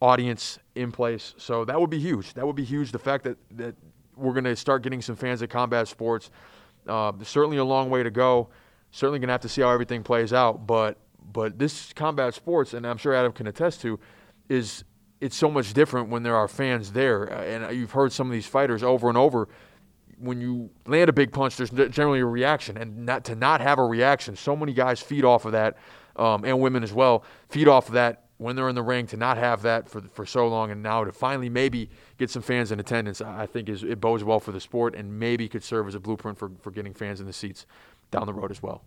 audience 0.00 0.58
in 0.74 0.90
place. 0.90 1.34
So 1.36 1.64
that 1.64 1.78
would 1.78 1.90
be 1.90 2.00
huge. 2.00 2.34
That 2.34 2.46
would 2.46 2.56
be 2.56 2.64
huge. 2.64 2.92
The 2.92 2.98
fact 2.98 3.24
that 3.24 3.36
that 3.52 3.74
we're 4.16 4.32
going 4.32 4.44
to 4.44 4.56
start 4.56 4.82
getting 4.82 5.02
some 5.02 5.16
fans 5.16 5.42
at 5.42 5.50
combat 5.50 5.88
sports. 5.88 6.30
Uh, 6.86 7.12
certainly 7.22 7.56
a 7.56 7.64
long 7.64 7.90
way 7.90 8.02
to 8.02 8.10
go. 8.10 8.48
Certainly 8.90 9.18
going 9.18 9.28
to 9.28 9.32
have 9.32 9.40
to 9.42 9.48
see 9.48 9.62
how 9.62 9.70
everything 9.70 10.02
plays 10.02 10.32
out. 10.32 10.66
But 10.66 10.98
but 11.32 11.58
this 11.58 11.92
combat 11.94 12.34
sports, 12.34 12.74
and 12.74 12.86
I'm 12.86 12.98
sure 12.98 13.14
Adam 13.14 13.32
can 13.32 13.46
attest 13.46 13.80
to, 13.80 13.98
is 14.48 14.84
it's 15.20 15.36
so 15.36 15.50
much 15.50 15.72
different 15.72 16.10
when 16.10 16.22
there 16.22 16.36
are 16.36 16.46
fans 16.46 16.92
there. 16.92 17.24
And 17.24 17.76
you've 17.76 17.92
heard 17.92 18.12
some 18.12 18.26
of 18.26 18.32
these 18.32 18.46
fighters 18.46 18.82
over 18.82 19.08
and 19.08 19.16
over. 19.16 19.48
When 20.18 20.40
you 20.40 20.70
land 20.86 21.10
a 21.10 21.12
big 21.12 21.32
punch, 21.32 21.56
there's 21.56 21.70
generally 21.70 22.20
a 22.20 22.26
reaction, 22.26 22.76
and 22.76 23.04
not 23.04 23.24
to 23.24 23.34
not 23.34 23.60
have 23.60 23.78
a 23.78 23.84
reaction. 23.84 24.36
So 24.36 24.54
many 24.54 24.72
guys 24.72 25.00
feed 25.00 25.24
off 25.24 25.44
of 25.44 25.52
that, 25.52 25.76
um, 26.16 26.44
and 26.44 26.60
women 26.60 26.84
as 26.84 26.92
well 26.92 27.24
feed 27.48 27.66
off 27.66 27.88
of 27.88 27.94
that 27.94 28.23
when 28.38 28.56
they're 28.56 28.68
in 28.68 28.74
the 28.74 28.82
ring 28.82 29.06
to 29.06 29.16
not 29.16 29.36
have 29.38 29.62
that 29.62 29.88
for 29.88 30.00
for 30.12 30.26
so 30.26 30.46
long 30.48 30.70
and 30.70 30.82
now 30.82 31.04
to 31.04 31.12
finally 31.12 31.48
maybe 31.48 31.88
get 32.18 32.28
some 32.30 32.42
fans 32.42 32.72
in 32.72 32.80
attendance 32.80 33.20
I 33.20 33.46
think 33.46 33.68
is 33.68 33.82
it 33.84 34.00
bodes 34.00 34.24
well 34.24 34.40
for 34.40 34.50
the 34.52 34.60
sport 34.60 34.94
and 34.94 35.18
maybe 35.18 35.48
could 35.48 35.62
serve 35.62 35.86
as 35.88 35.94
a 35.94 36.00
blueprint 36.00 36.36
for, 36.38 36.50
for 36.60 36.70
getting 36.70 36.94
fans 36.94 37.20
in 37.20 37.26
the 37.26 37.32
seats 37.32 37.64
down 38.10 38.26
the 38.26 38.32
road 38.34 38.50
as 38.50 38.62
well. 38.62 38.82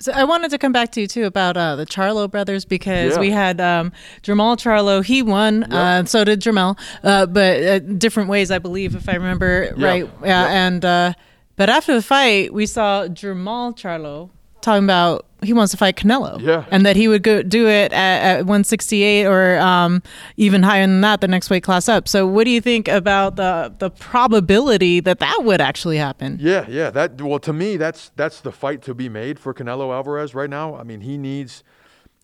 So 0.00 0.12
I 0.12 0.22
wanted 0.22 0.52
to 0.52 0.58
come 0.58 0.70
back 0.70 0.92
to 0.92 1.00
you 1.00 1.08
too 1.08 1.24
about 1.24 1.56
uh, 1.56 1.74
the 1.74 1.84
Charlo 1.84 2.30
brothers 2.30 2.64
because 2.64 3.14
Yeah. 3.14 3.20
we 3.20 3.30
had 3.32 3.60
um, 3.60 3.90
Jamal 4.22 4.56
Charlo. 4.56 5.04
He 5.04 5.22
won. 5.22 5.64
Uh, 5.72 6.04
so 6.04 6.22
did 6.22 6.40
Jamal, 6.40 6.78
uh, 7.02 7.26
but 7.26 7.62
uh, 7.64 7.78
different 7.80 8.28
ways, 8.28 8.52
I 8.52 8.60
believe, 8.60 8.94
if 8.94 9.08
I 9.08 9.14
remember 9.14 9.74
right. 9.76 10.08
Yeah, 10.24 10.46
and 10.46 10.84
uh, 10.84 11.14
but 11.56 11.68
after 11.68 11.94
the 11.94 12.02
fight, 12.02 12.54
we 12.54 12.64
saw 12.64 13.08
Jamal 13.08 13.72
Charlo 13.72 14.30
talking 14.60 14.84
about 14.84 15.24
he 15.42 15.52
wants 15.52 15.70
to 15.70 15.76
fight 15.76 15.96
Canelo. 15.96 16.40
Yeah. 16.40 16.64
and 16.70 16.84
that 16.84 16.96
he 16.96 17.06
would 17.06 17.22
go 17.22 17.42
do 17.42 17.68
it 17.68 17.92
at, 17.92 18.22
at 18.22 18.36
168 18.38 19.24
or 19.24 19.58
um, 19.60 20.02
even 20.36 20.64
higher 20.64 20.82
than 20.82 21.00
that, 21.02 21.20
the 21.20 21.28
next 21.28 21.48
weight 21.48 21.62
class 21.62 21.88
up. 21.88 22.08
So, 22.08 22.26
what 22.26 22.44
do 22.44 22.50
you 22.50 22.60
think 22.60 22.88
about 22.88 23.36
the 23.36 23.72
the 23.78 23.90
probability 23.90 25.00
that 25.00 25.20
that 25.20 25.40
would 25.44 25.60
actually 25.60 25.96
happen? 25.96 26.38
Yeah, 26.40 26.66
yeah. 26.68 26.90
That 26.90 27.20
well, 27.20 27.38
to 27.40 27.52
me, 27.52 27.76
that's 27.76 28.10
that's 28.16 28.40
the 28.40 28.52
fight 28.52 28.82
to 28.82 28.94
be 28.94 29.08
made 29.08 29.38
for 29.38 29.54
Canelo 29.54 29.92
Alvarez 29.94 30.34
right 30.34 30.50
now. 30.50 30.74
I 30.74 30.82
mean, 30.82 31.00
he 31.02 31.16
needs. 31.16 31.62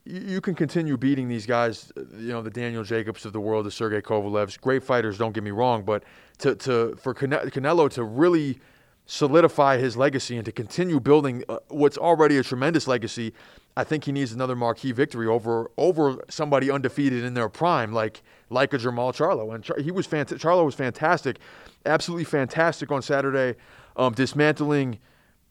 You 0.07 0.43
can 0.43 0.55
continue 0.55 0.99
beating 0.99 1.29
these 1.29 1.47
guys, 1.47 1.91
you 1.97 2.29
know, 2.29 2.43
the 2.43 2.51
Daniel 2.51 2.85
Jacobs 2.85 3.25
of 3.25 3.33
the 3.33 3.41
world, 3.41 3.65
the 3.65 3.71
Sergey 3.71 4.03
Kovalevs, 4.03 4.61
great 4.61 4.83
fighters. 4.83 5.17
Don't 5.17 5.33
get 5.33 5.43
me 5.43 5.51
wrong, 5.51 5.83
but 5.83 6.03
to 6.39 6.55
to 6.57 6.95
for 6.97 7.15
Cane- 7.15 7.31
Canelo 7.31 7.89
to 7.93 8.05
really 8.05 8.59
solidify 9.07 9.79
his 9.79 9.97
legacy 9.97 10.37
and 10.37 10.45
to 10.45 10.53
continue 10.53 10.99
building 11.01 11.45
uh, 11.49 11.59
what's 11.69 11.99
already 11.99 12.39
a 12.39 12.43
tremendous 12.43 12.87
legacy, 12.89 13.33
I 13.77 13.85
think 13.85 14.05
he 14.05 14.13
needs 14.13 14.33
another 14.33 14.57
marquee 14.57 14.93
victory 14.93 15.27
over 15.27 15.71
over 15.77 16.17
somebody 16.29 16.71
undefeated 16.71 17.25
in 17.25 17.35
their 17.35 17.49
prime, 17.49 17.93
like 17.93 18.23
like 18.51 18.73
a 18.73 18.79
Jermall 18.79 19.13
Charlo. 19.15 19.55
And 19.55 19.63
Char- 19.65 19.79
he 19.81 19.91
was 19.91 20.07
fant- 20.07 20.39
Charlo 20.39 20.65
was 20.65 20.75
fantastic, 20.75 21.39
absolutely 21.85 22.25
fantastic 22.25 22.91
on 22.91 23.03
Saturday, 23.03 23.59
um, 23.97 24.13
dismantling. 24.15 24.99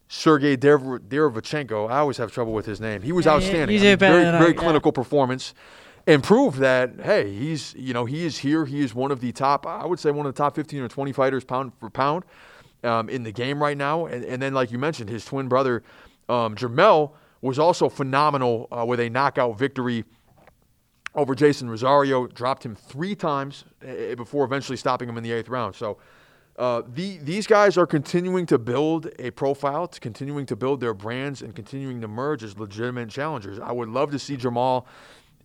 Sergey 0.10 0.56
Derev- 0.56 1.00
Derevchenko. 1.08 1.90
I 1.90 1.98
always 2.00 2.18
have 2.18 2.32
trouble 2.32 2.54
with 2.54 2.68
his 2.68 2.80
name. 2.80 3.02
He 3.02 3.12
was 3.12 3.26
Yeah, 3.26 3.32
outstanding. 3.34 3.80
I 3.80 3.82
mean, 3.82 3.98
better 3.98 4.14
very, 4.22 4.28
I- 4.28 4.38
very 4.40 4.54
yeah. 4.54 4.60
clinical 4.60 4.92
performance, 4.92 5.56
and 6.06 6.22
proved 6.22 6.60
that 6.60 6.92
hey, 7.02 7.34
he's 7.34 7.74
you 7.76 7.94
know 7.94 8.06
he 8.06 8.24
is 8.26 8.38
here. 8.40 8.66
He 8.66 8.82
is 8.82 8.94
one 8.94 9.12
of 9.12 9.22
the 9.22 9.32
top. 9.32 9.66
I 9.66 9.86
would 9.86 10.00
say 10.00 10.12
one 10.12 10.28
of 10.28 10.34
the 10.36 10.38
top 10.38 10.56
15 10.56 10.82
or 10.82 10.88
20 10.88 11.14
fighters 11.14 11.44
pound 11.44 11.72
for 11.80 11.90
pound 11.90 12.26
um, 12.84 13.10
in 13.10 13.24
the 13.24 13.32
game 13.32 13.62
right 13.62 13.78
now. 13.78 14.06
And, 14.06 14.24
and 14.26 14.42
then 14.42 14.54
like 14.54 14.72
you 14.72 14.80
mentioned, 14.80 15.10
his 15.10 15.26
twin 15.26 15.48
brother 15.48 15.84
um, 16.30 16.56
was 17.42 17.60
also 17.60 17.90
phenomenal 17.90 18.68
uh, 18.72 18.86
with 18.86 19.00
a 19.00 19.10
knockout 19.10 19.58
victory 19.58 20.06
over 21.16 21.36
Jeison 21.36 21.70
Rosario. 21.70 22.28
Dropped 22.28 22.66
him 22.66 22.76
three 22.76 23.16
times 23.16 23.66
uh, 23.88 24.16
before 24.16 24.46
eventually 24.46 24.78
stopping 24.78 25.10
him 25.10 25.18
in 25.18 25.24
the 25.24 25.32
eighth 25.32 25.50
round. 25.50 25.76
So. 25.76 25.98
Uh, 26.56 26.84
the, 26.94 27.18
these 27.18 27.48
guys 27.48 27.80
are 27.80 27.88
continuing 27.88 28.46
to 28.46 28.60
build 28.60 29.10
a 29.18 29.32
profile, 29.32 29.88
to 29.88 30.00
continuing 30.00 30.46
to 30.46 30.56
build 30.56 30.80
their 30.80 30.94
brands, 30.94 31.42
and 31.42 31.56
continuing 31.56 32.00
to 32.00 32.08
merge 32.08 32.44
as 32.44 32.56
legitimate 32.60 33.10
challengers. 33.10 33.58
I 33.58 33.72
would 33.72 33.90
love 33.90 34.12
to 34.12 34.20
see 34.20 34.38
Jermall 34.38 34.86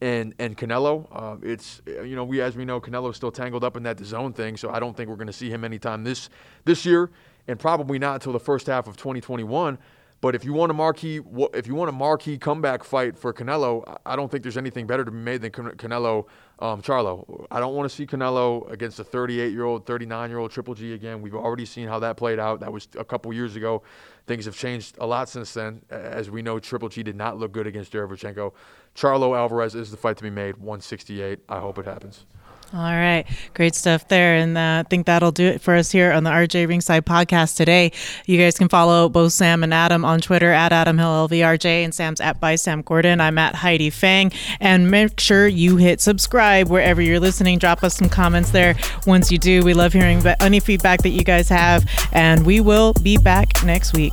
and 0.00 0.34
and 0.38 0.56
Canelo. 0.56 1.06
Uh, 1.12 1.36
it's 1.42 1.82
you 1.86 2.16
know 2.16 2.24
we 2.24 2.40
as 2.40 2.56
we 2.56 2.64
know 2.64 2.80
Canelo's 2.80 3.16
still 3.16 3.32
tangled 3.32 3.64
up 3.64 3.76
in 3.76 3.82
that 3.84 3.98
zone 4.00 4.32
thing, 4.32 4.56
so 4.56 4.70
I 4.70 4.80
don't 4.80 4.96
think 4.96 5.08
we're 5.08 5.16
going 5.16 5.26
to 5.28 5.32
see 5.32 5.50
him 5.50 5.64
anytime 5.64 6.04
this 6.04 6.30
this 6.64 6.84
year, 6.84 7.10
and 7.46 7.58
probably 7.58 7.98
not 7.98 8.14
until 8.14 8.32
the 8.32 8.40
first 8.40 8.66
half 8.66 8.86
of 8.86 8.96
2021. 8.96 9.78
But 10.20 10.34
if 10.34 10.44
you 10.44 10.52
want 10.52 10.70
a 10.70 10.74
marquee, 10.74 11.20
if 11.54 11.68
you 11.68 11.76
want 11.76 11.90
a 11.90 11.92
marquee 11.92 12.38
comeback 12.38 12.82
fight 12.82 13.16
for 13.16 13.32
Canelo, 13.32 13.98
I 14.04 14.16
don't 14.16 14.28
think 14.28 14.42
there's 14.42 14.56
anything 14.56 14.86
better 14.86 15.04
to 15.04 15.10
be 15.12 15.16
made 15.16 15.42
than 15.42 15.52
Canelo 15.52 16.26
um, 16.58 16.82
Charlo. 16.82 17.46
I 17.52 17.60
don't 17.60 17.76
want 17.76 17.88
to 17.88 17.94
see 17.94 18.04
Canelo 18.04 18.68
against 18.72 18.98
a 18.98 19.04
38-year-old, 19.04 19.86
39-year-old 19.86 20.50
Triple 20.50 20.74
G 20.74 20.92
again. 20.92 21.22
We've 21.22 21.36
already 21.36 21.64
seen 21.64 21.86
how 21.86 22.00
that 22.00 22.16
played 22.16 22.40
out. 22.40 22.58
That 22.58 22.72
was 22.72 22.88
a 22.98 23.04
couple 23.04 23.32
years 23.32 23.54
ago. 23.54 23.82
Things 24.26 24.44
have 24.46 24.56
changed 24.56 24.96
a 24.98 25.06
lot 25.06 25.28
since 25.28 25.54
then. 25.54 25.82
As 25.88 26.30
we 26.30 26.42
know, 26.42 26.58
Triple 26.58 26.88
G 26.88 27.04
did 27.04 27.14
not 27.14 27.38
look 27.38 27.52
good 27.52 27.68
against 27.68 27.92
Derevchenko. 27.92 28.52
Charlo 28.96 29.38
Alvarez 29.38 29.76
is 29.76 29.92
the 29.92 29.96
fight 29.96 30.16
to 30.16 30.24
be 30.24 30.30
made. 30.30 30.56
168. 30.56 31.38
I 31.48 31.60
hope 31.60 31.78
it 31.78 31.84
happens. 31.84 32.26
All 32.74 32.80
right. 32.80 33.24
Great 33.54 33.74
stuff 33.74 34.06
there. 34.08 34.36
And 34.36 34.58
uh, 34.58 34.82
I 34.84 34.88
think 34.88 35.06
that'll 35.06 35.32
do 35.32 35.46
it 35.46 35.62
for 35.62 35.74
us 35.74 35.90
here 35.90 36.12
on 36.12 36.24
the 36.24 36.30
RJ 36.30 36.68
Ringside 36.68 37.06
podcast 37.06 37.56
today. 37.56 37.92
You 38.26 38.36
guys 38.36 38.58
can 38.58 38.68
follow 38.68 39.08
both 39.08 39.32
Sam 39.32 39.64
and 39.64 39.72
Adam 39.72 40.04
on 40.04 40.20
Twitter 40.20 40.52
at 40.52 40.70
Adam 40.70 40.98
Hill 40.98 41.28
LVRJ 41.28 41.64
and 41.84 41.94
Sam's 41.94 42.20
at 42.20 42.40
by 42.40 42.56
Sam 42.56 42.82
Gordon. 42.82 43.22
I'm 43.22 43.38
at 43.38 43.54
Heidi 43.54 43.88
Fang. 43.88 44.32
And 44.60 44.90
make 44.90 45.18
sure 45.18 45.46
you 45.46 45.76
hit 45.76 46.02
subscribe 46.02 46.68
wherever 46.68 47.00
you're 47.00 47.20
listening. 47.20 47.58
Drop 47.58 47.82
us 47.82 47.96
some 47.96 48.10
comments 48.10 48.50
there. 48.50 48.74
Once 49.06 49.32
you 49.32 49.38
do, 49.38 49.62
we 49.64 49.72
love 49.72 49.94
hearing 49.94 50.22
any 50.40 50.60
feedback 50.60 51.02
that 51.02 51.10
you 51.10 51.24
guys 51.24 51.48
have. 51.48 51.88
And 52.12 52.44
we 52.44 52.60
will 52.60 52.92
be 53.02 53.16
back 53.16 53.64
next 53.64 53.94
week. 53.94 54.12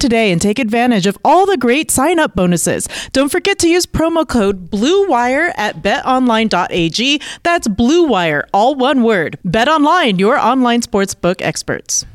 today 0.01 0.31
and 0.31 0.41
take 0.41 0.59
advantage 0.59 1.05
of 1.07 1.17
all 1.23 1.45
the 1.45 1.55
great 1.55 1.91
sign 1.91 2.19
up 2.19 2.35
bonuses. 2.35 2.87
Don't 3.13 3.29
forget 3.31 3.59
to 3.59 3.69
use 3.69 3.85
promo 3.85 4.27
code 4.27 4.69
BLUEWIRE 4.69 5.53
at 5.55 5.81
betonline.ag. 5.81 7.21
That's 7.43 7.67
BLUEWIRE, 7.67 8.43
all 8.53 8.75
one 8.75 9.03
word. 9.03 9.39
BetOnline, 9.45 10.19
your 10.19 10.37
online 10.37 10.81
sportsbook 10.81 11.41
experts. 11.41 12.05